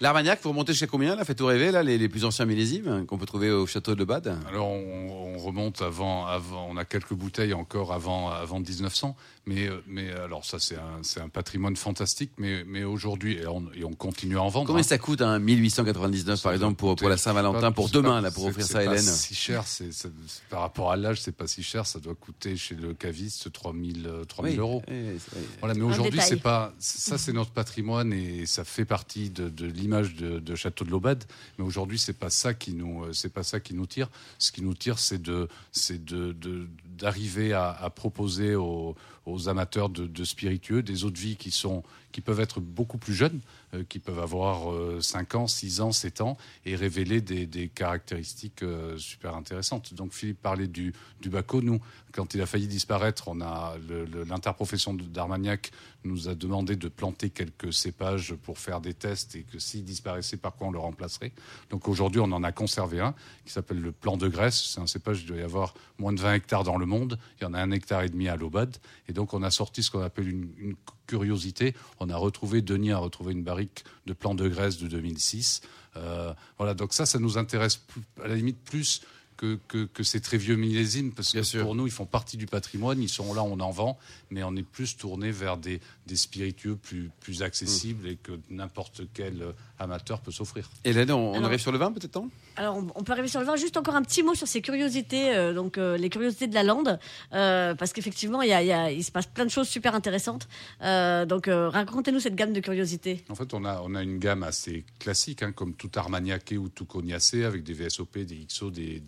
L'Armagnac, 0.00 0.40
vous 0.42 0.48
remontez 0.48 0.74
chez 0.74 0.88
combien 0.88 1.14
là? 1.14 1.24
Faites-vous 1.24 1.46
rêver 1.46 1.70
là, 1.70 1.84
les, 1.84 1.96
les 1.96 2.08
plus 2.08 2.24
anciens 2.24 2.44
millésimes 2.44 2.88
hein, 2.88 3.04
qu'on 3.06 3.18
peut 3.18 3.26
trouver 3.26 3.52
au 3.52 3.66
château 3.68 3.94
de 3.94 4.02
Bade? 4.04 4.36
Alors 4.48 4.66
on, 4.68 5.34
on 5.36 5.38
remonte 5.38 5.80
avant, 5.80 6.26
avant, 6.26 6.66
on 6.68 6.76
a 6.76 6.84
quelques 6.84 7.12
bouteilles 7.14 7.54
encore 7.54 7.92
avant, 7.92 8.30
avant 8.30 8.58
1900, 8.58 9.14
mais, 9.46 9.68
euh, 9.68 9.80
mais 9.86 10.10
alors 10.10 10.44
ça 10.44 10.58
c'est 10.58 10.74
un, 10.74 10.98
c'est 11.02 11.20
un 11.20 11.28
patrimoine 11.28 11.76
fantastique, 11.76 12.32
mais, 12.36 12.64
mais 12.64 12.82
aujourd'hui 12.82 13.36
et 13.38 13.46
on, 13.46 13.62
et 13.76 13.84
on 13.84 13.92
continue 13.92 14.38
à 14.38 14.42
en 14.42 14.48
vendre. 14.48 14.66
Combien 14.66 14.80
hein. 14.80 14.82
ça 14.84 14.98
coûte 14.98 15.22
un 15.22 15.38
1899 15.38 16.42
par 16.42 16.52
exemple 16.52 16.74
pour, 16.74 16.96
pour 16.96 17.08
la 17.08 17.16
Saint-Valentin, 17.16 17.60
Pas- 17.60 17.70
pour 17.70 17.86
c'est 17.88 17.94
demain 17.94 18.14
pas- 18.16 18.20
là, 18.22 18.30
pour 18.32 18.42
c'est- 18.44 18.48
offrir 18.50 18.66
c'est 18.66 18.72
ça 18.72 18.78
à 18.80 18.84
pas 18.86 18.92
Hélène? 18.94 19.04
si 19.04 19.34
cher, 19.36 19.64
c'est, 19.68 19.92
c'est- 19.92 20.10
c'est- 20.26 20.42
par 20.50 20.62
rapport 20.62 20.90
à 20.90 20.96
l'âge, 20.96 21.20
c'est 21.20 21.36
pas 21.36 21.46
si 21.46 21.62
cher, 21.62 21.86
ça 21.86 22.00
doit 22.00 22.16
coûter 22.16 22.56
chez 22.56 22.74
le 22.74 22.92
caviste 22.92 23.52
3000, 23.52 24.06
euh, 24.08 24.24
3000 24.24 24.52
Oui, 24.54 24.58
euros. 24.58 24.82
oui, 24.88 24.94
c'est-. 25.18 25.38
Voilà, 25.60 25.74
mais 25.74 25.82
aujourd'hui, 25.82 26.20
c'est 26.20 26.42
pas 26.42 26.72
ça, 26.80 27.18
c'est 27.18 27.32
notre 27.32 27.50
patrimoine 27.52 28.12
et 28.12 28.31
ça 28.46 28.64
fait 28.64 28.84
partie 28.84 29.30
de, 29.30 29.66
l'image 29.66 30.14
de, 30.14 30.54
Château 30.54 30.84
de 30.84 30.90
l'Aubade. 30.90 31.24
Mais 31.58 31.64
aujourd'hui, 31.64 31.98
c'est 31.98 32.18
pas 32.18 32.30
ça 32.30 32.54
qui 32.54 32.72
nous, 32.74 33.04
euh, 33.04 33.12
c'est 33.12 33.32
pas 33.32 33.42
ça 33.42 33.60
qui 33.60 33.74
nous 33.74 33.86
tire. 33.86 34.08
Ce 34.38 34.52
qui 34.52 34.62
nous 34.62 34.74
tire, 34.74 34.98
c'est 34.98 35.20
de, 35.20 35.48
c'est 35.72 36.04
de, 36.04 36.36
d'arriver 36.86 37.52
à, 37.52 37.70
à 37.70 37.90
proposer 37.90 38.54
aux, 38.54 38.94
aux 39.26 39.48
amateurs 39.48 39.88
de, 39.88 40.24
spiritueux 40.24 40.82
des 40.82 41.04
eaux 41.04 41.10
de 41.10 41.18
vie 41.18 41.36
qui 41.36 41.50
sont 41.50 41.82
qui 42.12 42.20
peuvent 42.20 42.40
être 42.40 42.60
beaucoup 42.60 42.98
plus 42.98 43.14
jeunes, 43.14 43.40
euh, 43.74 43.84
qui 43.88 43.98
peuvent 43.98 44.18
avoir 44.18 44.70
euh, 44.70 45.00
5 45.00 45.34
ans, 45.34 45.46
6 45.46 45.80
ans, 45.80 45.92
7 45.92 46.20
ans, 46.20 46.36
et 46.66 46.76
révéler 46.76 47.22
des, 47.22 47.68
caractéristiques 47.68 48.62
euh, 48.62 48.98
super 48.98 49.34
intéressantes. 49.34 49.94
Donc 49.94 50.12
Philippe 50.12 50.42
parlait 50.42 50.66
du, 50.66 50.92
du 51.22 51.30
Baco. 51.30 51.62
Nous, 51.62 51.80
quand 52.12 52.34
il 52.34 52.42
a 52.42 52.46
failli 52.46 52.66
disparaître, 52.66 53.28
on 53.28 53.40
a 53.40 53.76
l'interprofession 54.28 54.92
d'Armagnac 54.92 55.72
nous 56.04 56.28
a 56.28 56.34
demandé 56.34 56.76
de 56.76 56.88
planter 56.88 57.30
quelques 57.30 57.72
cépages 57.72 58.34
pour 58.34 58.58
faire 58.58 58.80
des 58.80 58.94
tests 58.94 59.36
et 59.36 59.42
que 59.42 59.58
s'il 59.58 59.84
disparaissait, 59.84 60.36
par 60.36 60.54
quoi 60.54 60.68
on 60.68 60.70
le 60.70 60.78
remplacerait. 60.78 61.32
Donc 61.70 61.88
aujourd'hui, 61.88 62.20
on 62.20 62.32
en 62.32 62.42
a 62.42 62.52
conservé 62.52 63.00
un 63.00 63.14
qui 63.44 63.52
s'appelle 63.52 63.80
le 63.80 63.92
plan 63.92 64.16
de 64.16 64.28
Grèce. 64.28 64.72
C'est 64.74 64.80
un 64.80 64.86
cépage, 64.86 65.22
il 65.22 65.26
doit 65.26 65.36
y 65.36 65.42
avoir 65.42 65.74
moins 65.98 66.12
de 66.12 66.20
20 66.20 66.34
hectares 66.34 66.64
dans 66.64 66.76
le 66.76 66.86
monde. 66.86 67.18
Il 67.40 67.44
y 67.44 67.46
en 67.46 67.54
a 67.54 67.60
un 67.60 67.70
hectare 67.70 68.02
et 68.02 68.08
demi 68.08 68.28
à 68.28 68.36
l'Aubade. 68.36 68.76
Donc 69.12 69.34
on 69.34 69.42
a 69.42 69.50
sorti 69.50 69.82
ce 69.82 69.90
qu'on 69.90 70.02
appelle 70.02 70.28
une, 70.28 70.50
une 70.58 70.74
curiosité. 71.06 71.74
On 72.00 72.08
a 72.10 72.16
retrouvé, 72.16 72.62
Denis 72.62 72.92
a 72.92 72.98
retrouvé 72.98 73.32
une 73.32 73.42
barrique 73.42 73.84
de 74.06 74.12
plan 74.12 74.34
de 74.34 74.48
Grèce 74.48 74.78
de 74.78 74.86
2006. 74.88 75.60
Euh, 75.96 76.32
voilà, 76.58 76.74
donc 76.74 76.92
ça, 76.94 77.04
ça 77.06 77.18
nous 77.18 77.36
intéresse 77.38 77.76
plus- 77.76 78.02
à 78.24 78.28
la 78.28 78.34
limite 78.36 78.58
plus 78.64 79.02
que, 79.36 79.58
que, 79.66 79.84
que 79.86 80.04
ces 80.04 80.20
très 80.20 80.36
vieux 80.36 80.54
millésimes, 80.56 81.10
parce 81.12 81.32
Bien 81.32 81.40
que 81.40 81.46
sûr. 81.46 81.62
pour 81.64 81.74
nous, 81.74 81.86
ils 81.86 81.92
font 81.92 82.06
partie 82.06 82.36
du 82.36 82.46
patrimoine, 82.46 83.02
ils 83.02 83.08
sont 83.08 83.34
là, 83.34 83.42
on 83.42 83.58
en 83.58 83.70
vend, 83.72 83.98
mais 84.30 84.44
on 84.44 84.54
est 84.54 84.62
plus 84.62 84.96
tourné 84.96 85.32
vers 85.32 85.56
des, 85.56 85.80
des 86.06 86.16
spiritueux 86.16 86.76
plus, 86.76 87.10
plus 87.20 87.42
accessibles 87.42 88.06
et 88.08 88.16
que 88.16 88.38
n'importe 88.50 89.02
quel 89.12 89.42
euh, 89.42 89.52
amateur 89.80 90.20
peut 90.20 90.30
s'offrir. 90.30 90.70
Hélène, 90.84 91.10
on, 91.10 91.30
on 91.32 91.34
Alors- 91.34 91.46
arrive 91.46 91.60
sur 91.60 91.72
le 91.72 91.78
vin 91.78 91.90
peut-être 91.90 92.14
non 92.14 92.30
Alors, 92.56 92.82
on, 92.94 93.02
peut 93.02 93.12
arriver 93.12 93.28
sur 93.28 93.40
le 93.40 93.46
vin. 93.46 93.56
Juste 93.56 93.76
encore 93.76 93.96
un 93.96 94.02
petit 94.02 94.22
mot 94.22 94.34
sur 94.34 94.46
ces 94.46 94.60
curiosités, 94.60 95.34
euh, 95.34 95.54
donc 95.54 95.78
euh, 95.78 95.96
les 95.96 96.10
curiosités 96.10 96.46
de 96.46 96.54
la 96.54 96.62
lande, 96.62 96.98
euh, 97.32 97.74
parce 97.74 97.92
qu'effectivement, 97.92 98.42
il, 98.42 98.48
y 98.48 98.52
a, 98.52 99.02
se 99.02 99.10
passe 99.10 99.26
plein 99.26 99.44
de 99.44 99.50
choses 99.50 99.68
super 99.68 99.94
intéressantes. 99.94 100.48
Donc, 100.80 101.46
racontez-nous 101.48 102.20
cette 102.20 102.34
gamme 102.34 102.52
de 102.52 102.60
curiosités. 102.60 103.24
En 103.28 103.34
fait, 103.34 103.54
on 103.54 103.64
a, 103.64 104.02
une 104.02 104.18
gamme 104.18 104.42
assez 104.42 104.84
classique, 104.98 105.42
hein, 105.42 105.52
comme 105.52 105.74
tout 105.74 105.90
armagnaqué 105.94 106.58
ou 106.58 106.68
tout 106.68 106.84
cognacé, 106.84 107.44
avec 107.44 107.62
des 107.62 107.72
VSOP, 107.72 108.18
des 108.18 108.46
XO, 108.46 108.70
des, 108.70 109.02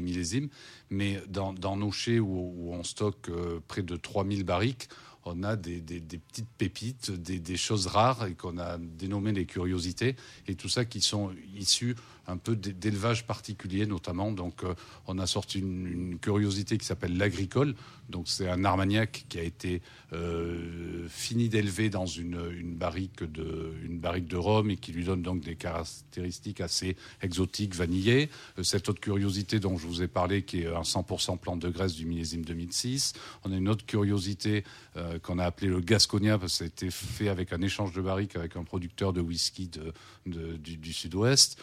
millésimes. 0.00 0.48
Mais 0.88 1.20
dans, 1.28 1.76
nos 1.76 1.92
chais 1.92 2.18
où, 2.18 2.72
on 2.72 2.82
stocke 2.82 3.30
près 3.68 3.82
de 3.82 3.96
3000 3.96 4.44
barriques, 4.44 4.88
on 5.24 5.42
a 5.42 5.56
des, 5.56 5.80
petites 5.80 6.48
pépites, 6.56 7.10
des, 7.10 7.38
des 7.38 7.56
choses 7.56 7.86
rares 7.86 8.26
et 8.26 8.34
qu'on 8.34 8.58
a 8.58 8.78
dénommées 8.78 9.32
les 9.32 9.44
curiosités. 9.44 10.16
Et 10.46 10.54
tout 10.54 10.68
ça 10.68 10.84
qui 10.84 11.00
sont 11.00 11.30
issus 11.54 11.94
un 12.30 12.36
peu 12.36 12.56
d'élevage 12.56 13.26
particulier 13.26 13.86
notamment. 13.86 14.32
Donc 14.32 14.64
euh, 14.64 14.74
on 15.06 15.18
a 15.18 15.26
sorti 15.26 15.58
une, 15.58 15.86
une 15.86 16.18
curiosité 16.18 16.78
qui 16.78 16.86
s'appelle 16.86 17.16
l'agricole. 17.16 17.74
Donc 18.08 18.28
c'est 18.28 18.48
un 18.48 18.64
armagnac 18.64 19.24
qui 19.28 19.38
a 19.38 19.42
été 19.42 19.82
euh, 20.12 21.06
fini 21.08 21.48
d'élever 21.48 21.90
dans 21.90 22.06
une, 22.06 22.40
une 22.52 22.74
barrique 22.74 23.22
de 23.22 23.72
une 23.84 23.98
barrique 23.98 24.26
de 24.26 24.36
rhum 24.36 24.70
et 24.70 24.76
qui 24.76 24.92
lui 24.92 25.04
donne 25.04 25.22
donc 25.22 25.40
des 25.42 25.54
caractéristiques 25.56 26.60
assez 26.60 26.96
exotiques, 27.22 27.74
vanillées. 27.74 28.28
Euh, 28.58 28.62
cette 28.62 28.88
autre 28.88 29.00
curiosité 29.00 29.60
dont 29.60 29.76
je 29.76 29.86
vous 29.86 30.02
ai 30.02 30.08
parlé 30.08 30.42
qui 30.42 30.62
est 30.62 30.66
un 30.66 30.82
100% 30.82 31.38
plante 31.38 31.60
de 31.60 31.68
graisse 31.68 31.94
du 31.94 32.06
millésime 32.06 32.44
2006. 32.44 33.12
On 33.44 33.52
a 33.52 33.56
une 33.56 33.68
autre 33.68 33.84
curiosité 33.86 34.64
qu'on 35.22 35.38
a 35.38 35.44
appelée 35.44 35.68
le 35.68 35.80
Gasconia 35.80 36.36
parce 36.36 36.52
que 36.54 36.58
ça 36.58 36.64
a 36.64 36.66
été 36.66 36.90
fait 36.90 37.28
avec 37.28 37.52
un 37.52 37.62
échange 37.62 37.92
de 37.92 38.00
barriques 38.00 38.34
avec 38.36 38.56
un 38.56 38.64
producteur 38.64 39.12
de 39.12 39.20
whisky 39.20 39.68
de, 39.68 39.92
de- 40.26 40.56
du, 40.56 40.76
du 40.76 40.92
sud-ouest. 40.92 41.58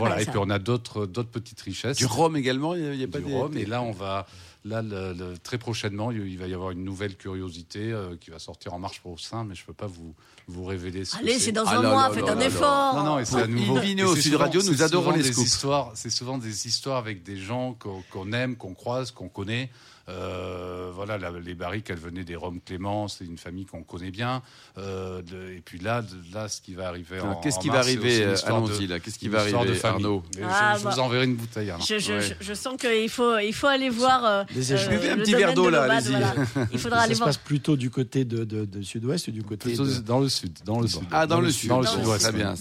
Voilà. 0.00 0.14
mal, 0.16 0.22
et 0.22 0.24
ça. 0.26 0.32
puis 0.32 0.40
on 0.42 0.50
a 0.50 0.58
d'autres 0.58 1.06
d'autres 1.06 1.30
petites 1.30 1.60
richesses 1.60 1.96
Du 1.96 2.06
rhum 2.06 2.36
également, 2.36 2.74
il 2.74 2.90
n'y 2.98 3.04
a, 3.04 3.08
pas 3.08 3.18
du 3.20 3.26
des- 3.26 3.34
rhum. 3.34 3.56
Et 3.56 3.64
là, 3.66 3.80
on 3.82 3.92
va, 3.92 4.26
là, 4.64 4.82
le- 4.82 5.12
le- 5.12 5.38
très 5.38 5.56
prochainement, 5.58 6.10
il 6.10 6.36
va 6.38 6.46
y 6.48 6.54
avoir 6.54 6.72
une 6.72 6.84
nouvelle 6.84 7.16
curiosité 7.16 7.92
euh, 7.92 8.16
qui 8.20 8.30
va 8.30 8.38
sortir 8.38 8.74
en 8.74 8.78
marche 8.78 9.00
pour 9.00 9.18
sein, 9.20 9.44
mais 9.44 9.54
je 9.54 9.64
peux 9.64 9.72
pas 9.72 9.86
vous 9.86 10.14
vous 10.48 10.64
révéler 10.64 11.04
ce 11.04 11.14
que 11.14 11.20
Allez, 11.20 11.38
c'est 11.38 11.52
dans 11.52 11.64
Ah 11.66 11.78
un 11.78 11.82
là 11.82 11.90
mois, 11.90 12.08
là 12.08 12.14
faites 12.14 12.26
là 12.26 12.32
un 12.32 12.34
là 12.34 12.46
effort. 12.46 12.94
non, 12.96 13.04
non, 13.04 13.18
et 13.20 13.24
c'est 13.24 13.42
à 13.42 13.46
nouveau. 13.46 13.78
C'est 13.80 14.20
Sud 14.20 14.32
souvent- 14.32 14.38
Radio, 14.44 14.62
nous 14.62 14.74
c'est 14.74 14.82
adorons 14.82 15.12
les 15.12 15.22
des 15.22 15.32
scoops. 15.32 15.46
histoires. 15.46 15.90
C'est 15.94 16.10
souvent 16.10 16.38
des 16.38 16.66
histoires 16.66 16.96
avec 16.96 17.22
des 17.22 17.36
gens 17.36 17.74
qu'on 17.78 18.02
qu'on 18.10 18.32
aime, 18.32 18.56
qu'on 18.56 18.74
croise, 18.74 19.10
qu'on 19.12 19.28
connaît. 19.28 19.70
Euh, 20.08 20.90
voilà, 20.92 21.18
la- 21.18 21.30
les 21.30 21.54
barriques, 21.54 21.88
elles 21.90 21.98
venaient 21.98 22.24
des 22.24 22.36
Roms 22.36 22.60
Clément, 22.64 23.06
c'est 23.08 23.24
une 23.24 23.38
famille 23.38 23.64
qu'on 23.66 23.82
connaît 23.82 24.10
bien. 24.10 24.42
Euh, 24.78 25.22
de- 25.22 25.52
et 25.56 25.62
puis 25.64 25.78
là, 25.78 26.02
de- 26.02 26.34
là, 26.34 26.48
ce 26.48 26.60
qui 26.60 26.74
va 26.74 26.88
arriver. 26.88 27.20
En- 27.20 27.36
Qu'est-ce 27.36 27.58
qui 27.58 27.68
va 27.68 27.78
arriver 27.78 28.22
euh, 28.24 28.34
de- 28.34 28.46
Allons-y 28.46 28.86
là. 28.86 28.98
Qu'est-ce 29.00 29.18
qui 29.18 29.28
va 29.28 29.38
de 29.48 29.54
arriver. 29.54 29.80
Arnaud 29.84 30.22
je, 30.36 30.40
Ah, 30.44 30.76
je 30.78 30.84
bah. 30.84 30.90
vous 30.90 31.00
enverrai 31.00 31.24
une 31.24 31.36
bouteille. 31.36 31.72
Je, 31.86 31.98
je- 31.98 32.12
Ouais. 32.12 32.20
je- 32.20 32.34
je 32.44 32.54
sens 32.54 32.76
qu'il 32.76 33.08
faut, 33.08 33.38
il 33.38 33.52
faut 33.52 33.66
aller 33.66 33.88
voir. 33.88 34.24
euh, 34.24 34.44
Des. 34.54 34.60
Buvez 34.60 35.10
un 35.10 35.16
le 35.16 35.22
petit 35.22 35.32
domaine 35.32 35.46
verre 35.46 35.54
d'eau, 35.54 35.66
de 35.66 35.70
là, 35.70 35.82
l'Aubade, 35.82 36.06
allez-y. 36.06 36.10
voilà. 36.20 36.34
Il 36.72 36.78
faudra 36.78 36.98
Ça 36.98 37.04
aller 37.04 37.14
se 37.14 37.18
voir. 37.18 37.28
passe 37.28 37.36
plutôt 37.38 37.76
du 37.76 37.90
côté 37.90 38.24
de, 38.24 38.44
de- 38.44 38.64
de 38.64 38.82
sud-ouest 38.82 39.28
ou 39.28 39.30
du 39.30 39.42
côté 39.42 39.74
de... 39.74 40.00
dans 40.00 40.20
le 40.20 40.28
sud, 40.28 40.58
dans 40.64 40.80
le 40.80 40.86
sud. 40.88 41.02
Ah, 41.12 41.26
dans 41.26 41.40
le 41.40 41.50
sud. 41.50 41.68
Dans 41.68 41.80
le 41.80 41.86
sud-ouest. 41.86 42.22
Très 42.22 42.32
bien. 42.32 42.54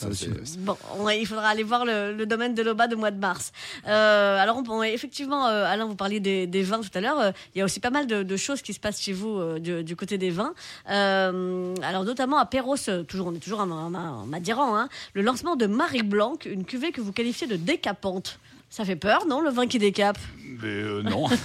Bon, 0.59 0.77
on- 0.97 1.09
il 1.09 1.25
faudra 1.25 1.47
aller 1.49 1.63
voir 1.63 1.85
le, 1.85 2.25
domaine 2.25 2.53
de 2.53 2.61
l'Aubade 2.61 2.93
au 2.93 2.97
mois 2.97 3.11
de 3.11 3.19
mars. 3.19 3.51
Euh, 3.87 4.37
alors, 4.37 4.61
effectivement, 4.83 5.47
euh, 5.47 5.65
Alain, 5.65 5.85
vous 5.85 5.95
parliez 5.95 6.19
des 6.19 6.63
vins 6.63 6.81
tout 6.81 6.89
à 6.93 7.01
l'heure. 7.01 7.33
Il 7.55 7.59
y 7.59 7.61
a 7.61 7.65
aussi 7.65 7.79
pas 7.79 7.89
mal 7.89 8.07
de, 8.07 8.23
de 8.23 8.37
choses 8.37 8.61
qui 8.61 8.73
se 8.73 8.79
passent 8.79 9.01
chez 9.01 9.13
vous 9.13 9.37
euh, 9.37 9.59
du, 9.59 9.83
du 9.83 9.95
côté 9.95 10.17
des 10.17 10.29
vins. 10.29 10.53
Euh, 10.89 11.73
alors, 11.83 12.03
notamment 12.03 12.37
à 12.37 12.45
Perros, 12.45 12.75
euh, 12.87 13.03
toujours, 13.03 13.27
on 13.27 13.33
est 13.35 13.39
toujours 13.39 13.59
en, 13.61 13.69
en- 13.71 13.93
en 13.95 14.25
Madiran, 14.25 14.75
hein, 14.77 14.89
le 15.13 15.21
lancement 15.21 15.55
de 15.55 15.65
Marie 15.67 16.03
Blanc, 16.03 16.37
une 16.45 16.65
cuvée 16.65 16.91
que 16.91 17.01
vous 17.01 17.11
qualifiez 17.11 17.47
de 17.47 17.55
décapante. 17.55 18.39
Ça 18.69 18.85
fait 18.85 18.95
peur, 18.95 19.25
non, 19.27 19.41
le 19.41 19.49
vin 19.49 19.65
qui 19.67 19.79
décape? 19.79 20.19
Mais 20.61 20.67
euh, 20.67 21.01
non. 21.01 21.27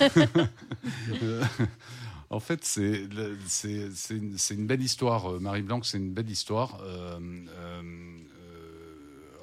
En 2.30 2.40
fait, 2.40 2.64
c'est 2.64 3.06
une, 4.10 4.66
belle 4.66 4.82
histoire. 4.82 5.40
Marie 5.40 5.62
Blanc, 5.62 5.80
c'est 5.84 5.98
une 5.98 6.10
belle 6.10 6.28
histoire. 6.30 6.80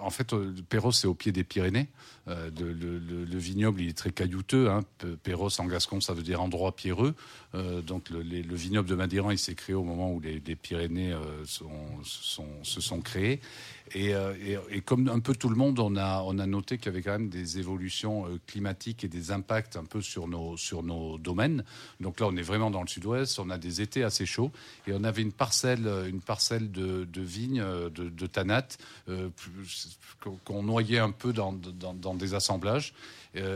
En 0.01 0.09
fait, 0.09 0.33
euh, 0.33 0.53
Perros, 0.69 0.91
c'est 0.91 1.07
au 1.07 1.13
pied 1.13 1.31
des 1.31 1.43
Pyrénées. 1.43 1.89
Euh, 2.27 2.49
le, 2.59 2.73
le- 2.73 3.25
le 3.25 3.37
vignoble, 3.37 3.81
il 3.81 3.89
est 3.89 3.97
très 3.97 4.11
caillouteux. 4.11 4.69
Hein. 4.69 4.81
Pe- 4.99 5.15
Perros, 5.15 5.49
en 5.59 5.65
gascon, 5.65 6.01
ça 6.01 6.13
veut 6.13 6.23
dire 6.23 6.41
endroit 6.41 6.75
pierreux. 6.75 7.15
Euh, 7.53 7.81
donc, 7.81 8.09
le, 8.09 8.21
vignoble 8.55 8.87
de 8.87 8.95
Madiran, 8.95 9.31
il 9.31 9.37
s'est 9.37 9.55
créé 9.55 9.75
au 9.75 9.83
moment 9.83 10.11
où 10.13 10.19
les, 10.19 10.39
Pyrénées 10.55 11.13
euh, 11.13 11.43
se 11.45 12.81
sont 12.81 13.01
créées. 13.01 13.41
Et, 13.93 14.13
euh, 14.13 14.33
et- 14.69 14.81
comme 14.81 15.09
un 15.09 15.19
peu 15.19 15.35
tout 15.35 15.49
le 15.49 15.55
monde, 15.55 15.79
on 15.79 15.95
a, 15.97 16.45
noté 16.45 16.77
qu'il 16.77 16.87
y 16.87 16.89
avait 16.89 17.01
quand 17.01 17.11
même 17.11 17.29
des 17.29 17.59
évolutions 17.59 18.25
climatiques 18.47 19.03
et 19.03 19.07
des 19.07 19.31
impacts 19.31 19.75
un 19.75 19.83
peu 19.83 20.01
sur 20.01 20.27
nos, 20.27 21.17
domaines. 21.17 21.63
Donc 21.99 22.19
là, 22.19 22.27
on 22.27 22.35
est 22.35 22.41
vraiment 22.41 22.71
dans 22.71 22.81
le 22.81 22.87
sud-ouest, 22.87 23.39
on 23.39 23.49
a 23.49 23.57
des 23.57 23.81
étés 23.81 24.03
assez 24.03 24.25
chauds 24.25 24.51
et 24.87 24.93
on 24.93 25.03
avait 25.03 25.21
une 25.21 25.31
parcelle, 25.31 25.87
une 26.07 26.21
parcelle 26.21 26.71
de, 26.71 27.05
de 27.05 27.21
vignes, 27.21 27.63
de, 27.63 28.09
de 28.09 28.27
tanat, 28.27 28.67
qu'on- 30.45 30.63
noyait 30.63 30.99
un 30.99 31.11
peu 31.11 31.33
dans, 31.33 31.53
dans, 31.53 32.15
des 32.15 32.33
assemblages. 32.33 32.93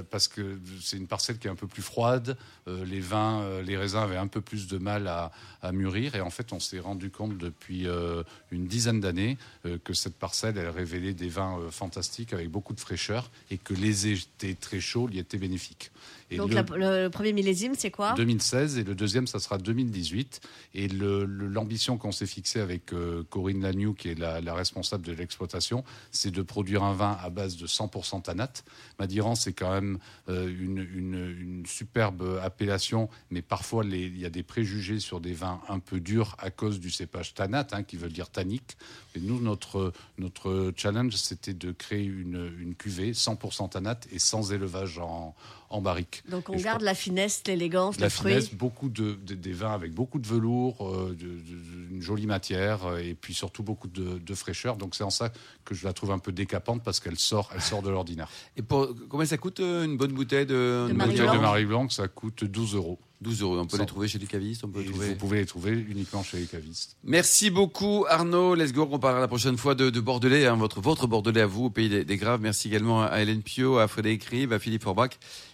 parce 0.10 0.28
que 0.28 0.60
c'est 0.82 0.98
une 0.98 1.08
parcelle 1.08 1.38
qui 1.38 1.48
est 1.48 1.52
un 1.52 1.56
peu 1.56 1.68
plus 1.68 1.84
froide, 1.84 2.38
les 2.68 3.00
vins, 3.00 3.62
les 3.62 3.78
raisins 3.86 4.00
avaient 4.00 4.18
un 4.18 4.28
peu 4.28 4.42
plus 4.42 4.68
de 4.68 4.78
mal 4.80 5.08
à, 5.08 5.32
mûrir, 5.72 6.16
et 6.16 6.22
en 6.22 6.30
fait 6.30 6.54
on 6.54 6.60
s'est 6.60 6.80
rendu 6.80 7.10
compte 7.10 7.38
depuis 7.38 7.88
euh, 7.88 8.24
une 8.52 8.68
dizaine 8.68 9.00
d'années 9.00 9.38
euh, 9.66 9.80
que 9.84 9.94
cette 9.94 10.16
parcelle 10.16 10.60
elle 10.60 10.70
révélait 10.70 11.14
des 11.14 11.30
vins 11.30 11.58
euh, 11.58 11.72
fantastiques 11.72 12.34
avec 12.34 12.50
beaucoup 12.50 12.74
de 12.74 12.80
fraîcheur, 12.80 13.32
et 13.50 13.58
que 13.58 13.74
les 13.74 14.08
étés 14.08 14.56
très 14.56 14.80
chauds 14.80 15.10
y 15.10 15.18
étaient 15.18 15.40
bénéfiques. 15.40 15.92
Et 16.32 16.38
Donc, 16.38 16.50
le- 16.50 16.56
la- 16.56 16.64
le, 16.64 17.04
le 17.04 17.10
premier 17.10 17.34
millésime, 17.34 17.74
c'est 17.78 17.92
quoi? 17.92 18.14
2016 18.16 18.80
et 18.80 18.84
le 18.84 18.96
deuxième, 18.96 19.28
ça 19.28 19.38
sera 19.40 19.58
2018. 19.60 20.42
Et 20.74 20.88
l'ambition 20.88 21.98
qu'on 21.98 22.12
s'est 22.12 22.26
fixée 22.26 22.60
avec 22.60 22.94
euh, 22.94 23.24
Corinne 23.30 23.62
Lagnou, 23.62 23.94
qui 23.94 24.10
est 24.10 24.18
la, 24.18 24.42
la 24.42 24.54
responsable 24.54 25.06
de 25.06 25.12
l'exploitation, 25.14 25.84
c'est 26.12 26.32
de 26.32 26.42
produire 26.42 26.84
un 26.84 26.94
vin 26.94 27.18
à 27.22 27.30
base 27.30 27.58
de 27.58 27.68
100% 27.68 28.24
tanat. 28.24 28.52
Madiran, 29.00 29.36
c'est 29.36 29.54
quand 29.54 29.72
même 29.72 30.00
euh, 30.30 30.48
une, 30.48 30.80
une- 30.80 31.36
une 31.40 31.66
superbe 31.66 32.40
appellation, 32.44 33.10
mais 33.30 33.42
parfois 33.42 33.84
les- 33.84 34.06
il 34.06 34.18
y 34.20 34.26
a 34.26 34.30
des 34.30 34.44
préjugés 34.44 35.00
sur 35.00 35.20
des 35.20 35.34
vins 35.34 35.62
un 35.70 35.80
peu 35.80 36.00
durs 36.00 36.36
à 36.40 36.50
cause 36.50 36.80
du 36.80 36.90
cépage 36.90 37.34
tanat, 37.34 37.68
hein, 37.72 37.84
qui 37.84 37.98
veut 37.98 38.10
dire 38.10 38.30
tannique. 38.30 38.78
Et 39.16 39.20
nous, 39.20 39.40
notre, 39.40 39.94
notre 40.18 40.74
challenge, 40.76 41.16
c'était 41.16 41.54
de 41.54 41.72
créer 41.72 42.04
une, 42.04 42.52
une 42.60 42.76
cuvée 42.76 43.12
100% 43.14 43.70
tanat 43.70 44.00
et 44.12 44.20
sans 44.20 44.52
élevage 44.52 45.00
en, 45.00 45.36
en 45.76 45.82
barrique. 45.82 46.24
Donc, 46.30 46.50
on 46.50 46.54
Et 46.54 46.62
garde 46.62 46.82
la 46.82 46.96
finesse, 46.96 47.42
l'élégance, 47.48 48.00
la 48.00 48.08
le 48.08 48.10
fruit. 48.10 48.32
finesse, 48.32 48.54
beaucoup 48.54 48.90
de, 48.90 49.14
de- 49.26 49.36
des 49.36 49.52
vins 49.54 49.74
avec 49.74 49.94
beaucoup 49.94 50.20
de 50.20 50.28
velours, 50.28 50.88
euh, 50.88 51.10
de- 51.10 51.26
de- 51.26 51.92
une 51.96 52.02
jolie 52.02 52.26
matière 52.28 52.86
euh, 52.86 52.98
et 52.98 53.14
puis 53.14 53.34
surtout 53.34 53.64
beaucoup 53.64 53.88
de, 53.88 54.18
de 54.18 54.34
fraîcheur. 54.36 54.78
Donc 54.78 54.96
c'est 54.96 55.04
en 55.04 55.10
ça 55.10 55.32
que 55.66 55.76
je 55.76 55.86
la 55.86 55.94
trouve 55.94 56.12
un 56.12 56.20
peu 56.20 56.32
décapante 56.32 56.84
parce 56.84 57.00
qu'elle 57.00 57.18
sort, 57.20 57.50
elle 57.54 57.62
sort 57.62 57.82
de 57.82 57.90
l'ordinaire. 57.90 58.30
Et 58.58 58.62
pour, 58.62 58.90
combien 59.10 59.26
ça 59.26 59.38
coûte 59.38 59.60
euh, 59.60 59.84
une 59.86 59.98
bonne 59.98 60.14
bouteille 60.14 60.46
de, 60.46 60.86
De 60.88 60.92
Une 60.92 60.98
Marie 60.98 61.12
bouteille 61.12 61.26
Blanc. 61.26 61.36
de 61.36 61.42
Marie 61.42 61.66
Blanc, 61.66 61.90
ça 61.90 62.08
coûte 62.08 62.44
12 62.44 62.76
euros. 62.76 63.00
12 63.26 63.42
euros. 63.42 63.58
On 63.60 63.66
peut 63.66 63.78
les 63.78 63.86
trouver 63.86 64.08
chez 64.08 64.20
les 64.20 64.28
cavistes. 64.28 64.64
On 64.64 64.70
peut 64.70 64.82
Et 64.82 64.86
trouver. 64.86 65.10
Vous 65.10 65.16
pouvez 65.16 65.40
les 65.40 65.46
trouver 65.46 65.72
uniquement 65.72 66.24
chez 66.24 66.38
les 66.38 66.46
cavistes. 66.46 66.96
Merci 67.04 67.50
beaucoup 67.50 68.06
Arnaud. 68.08 68.56
Let's 68.56 68.72
go. 68.72 68.88
On 68.92 69.00
parlera 69.00 69.20
la 69.20 69.28
prochaine 69.28 69.58
fois 69.58 69.76
de, 69.76 69.90
de 69.90 70.00
Bordelais, 70.00 70.46
hein, 70.46 70.56
votre, 70.56 70.80
votre 70.80 71.08
Bordelais 71.08 71.42
à 71.42 71.48
vous, 71.48 71.66
au 71.66 71.70
pays 71.70 71.90
des, 71.90 72.06
des 72.06 72.18
Graves. 72.18 72.40
Merci 72.42 72.68
également 72.68 73.04
à 73.04 73.22
Hélène 73.22 73.42
Pio, 73.42 73.80
à 73.80 73.88
Frédéric 73.88 74.24
Rive, 74.26 74.54
à 74.54 74.60
Philippe 74.60 74.84
Forbach 74.84 75.12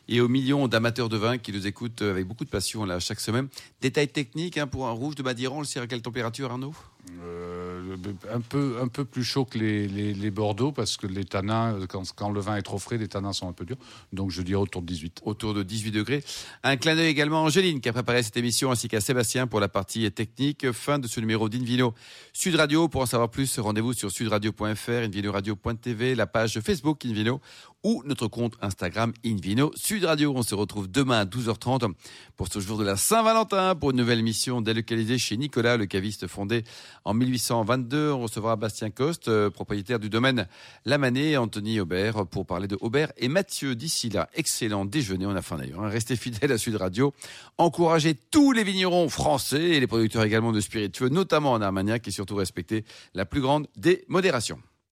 et 0.09 0.19
aux 0.19 0.27
millions 0.27 0.67
d'amateurs 0.67 1.09
de 1.09 1.17
vin 1.17 1.37
qui 1.37 1.53
nous 1.53 1.67
écoutent 1.67 2.01
avec 2.01 2.27
beaucoup 2.27 2.43
de 2.43 2.49
passion 2.49 2.85
là 2.85 2.99
chaque 2.99 3.19
semaine. 3.21 3.47
Détails 3.81 4.09
techniques 4.09 4.57
hein, 4.57 4.67
pour 4.67 4.87
un 4.87 4.91
rouge 4.91 5.15
de 5.15 5.23
Madiran, 5.23 5.57
on 5.57 5.59
le 5.61 5.65
sait 5.65 5.79
à 5.79 5.87
quelle 5.87 6.01
température 6.01 6.51
Arnaud? 6.51 6.73
Euh, 7.23 7.97
un, 8.31 8.41
peu, 8.41 8.77
un 8.81 8.87
peu 8.87 9.05
plus 9.05 9.23
chaud 9.23 9.45
que 9.45 9.57
les, 9.57 10.31
Bordeaux 10.31 10.71
parce 10.71 10.97
que 10.97 11.07
les 11.07 11.25
tanins, 11.25 11.79
quand, 11.89 12.03
quand 12.15 12.29
le 12.29 12.39
vin 12.39 12.55
est 12.55 12.61
trop 12.61 12.77
frais, 12.77 12.97
les 12.97 13.07
tanins 13.07 13.33
sont 13.33 13.49
un 13.49 13.53
peu 13.53 13.65
durs. 13.65 13.77
Donc 14.13 14.31
je 14.31 14.41
dirais 14.41 14.59
autour 14.59 14.81
de 14.81 14.87
18. 14.87 15.21
autour 15.25 15.53
de 15.53 15.63
18 15.63 15.91
degrés. 15.91 16.23
Un 16.63 16.77
clin 16.77 16.95
d'œil 16.95 17.09
également 17.09 17.39
à 17.39 17.41
Angéline 17.41 17.81
qui 17.81 17.89
a 17.89 17.93
préparé 17.93 18.23
cette 18.23 18.37
émission 18.37 18.71
ainsi 18.71 18.87
qu'à 18.87 19.01
Sébastien 19.01 19.47
pour 19.47 19.59
la 19.59 19.67
partie 19.67 20.09
technique. 20.11 20.71
Fin 20.71 20.99
de 20.99 21.07
ce 21.07 21.19
numéro 21.19 21.49
d'Invino 21.49 21.93
Sud 22.33 22.55
Radio. 22.55 22.87
Pour 22.87 23.01
en 23.01 23.05
savoir 23.05 23.29
plus, 23.29 23.59
rendez-vous 23.59 23.93
sur 23.93 24.11
sudradio.fr, 24.11 24.91
invinoradio.tv, 24.91 26.15
la 26.15 26.27
page 26.27 26.59
Facebook 26.61 27.05
Invino 27.05 27.41
ou 27.83 28.03
notre 28.05 28.27
compte 28.27 28.53
Instagram 28.61 29.13
Invino 29.25 29.71
Sud 29.75 30.05
Radio. 30.05 30.33
On 30.35 30.43
se 30.43 30.55
retrouve 30.55 30.89
demain 30.89 31.21
à 31.21 31.25
12h30 31.25 31.91
pour 32.37 32.47
ce 32.51 32.59
jour 32.59 32.77
de 32.77 32.83
la 32.83 32.95
Saint-Valentin 32.97 33.75
pour 33.75 33.91
une 33.91 33.97
nouvelle 33.97 34.19
émission 34.19 34.61
délocalisée 34.61 35.17
chez 35.17 35.37
Nicolas, 35.37 35.77
le 35.77 35.85
caviste 35.85 36.27
fondé 36.27 36.63
en 37.05 37.13
1822. 37.13 38.11
On 38.11 38.21
recevra 38.21 38.55
Bastien 38.55 38.89
Coste, 38.89 39.27
euh, 39.27 39.49
propriétaire 39.49 39.99
du 39.99 40.09
domaine 40.09 40.47
Lamanée, 40.85 41.31
et 41.31 41.37
Anthony 41.37 41.79
Aubert 41.79 42.25
pour 42.27 42.45
parler 42.45 42.67
de 42.67 42.77
Aubert 42.81 43.11
et 43.17 43.27
Mathieu. 43.27 43.75
D'ici 43.75 44.09
là, 44.09 44.29
excellent 44.35 44.85
déjeuner. 44.85 45.25
On 45.25 45.35
a 45.35 45.41
faim 45.41 45.57
d'ailleurs. 45.57 45.81
hein. 45.81 45.89
Restez 45.89 46.15
fidèles 46.15 46.51
à 46.51 46.57
Sud 46.57 46.75
Radio. 46.75 47.13
Encouragez 47.57 48.15
tous 48.15 48.51
les 48.51 48.63
vignerons 48.63 49.09
français 49.09 49.61
et 49.61 49.79
les 49.79 49.87
producteurs 49.87 50.23
également 50.23 50.51
de 50.51 50.61
spiritueux, 50.61 51.09
notamment 51.09 51.51
en 51.53 51.61
Armagnac 51.61 52.07
et 52.07 52.11
surtout 52.11 52.35
respectez 52.35 52.85
la 53.13 53.25
plus 53.25 53.41
grande 53.41 53.67
des 53.75 54.05
modérations. 54.07 54.59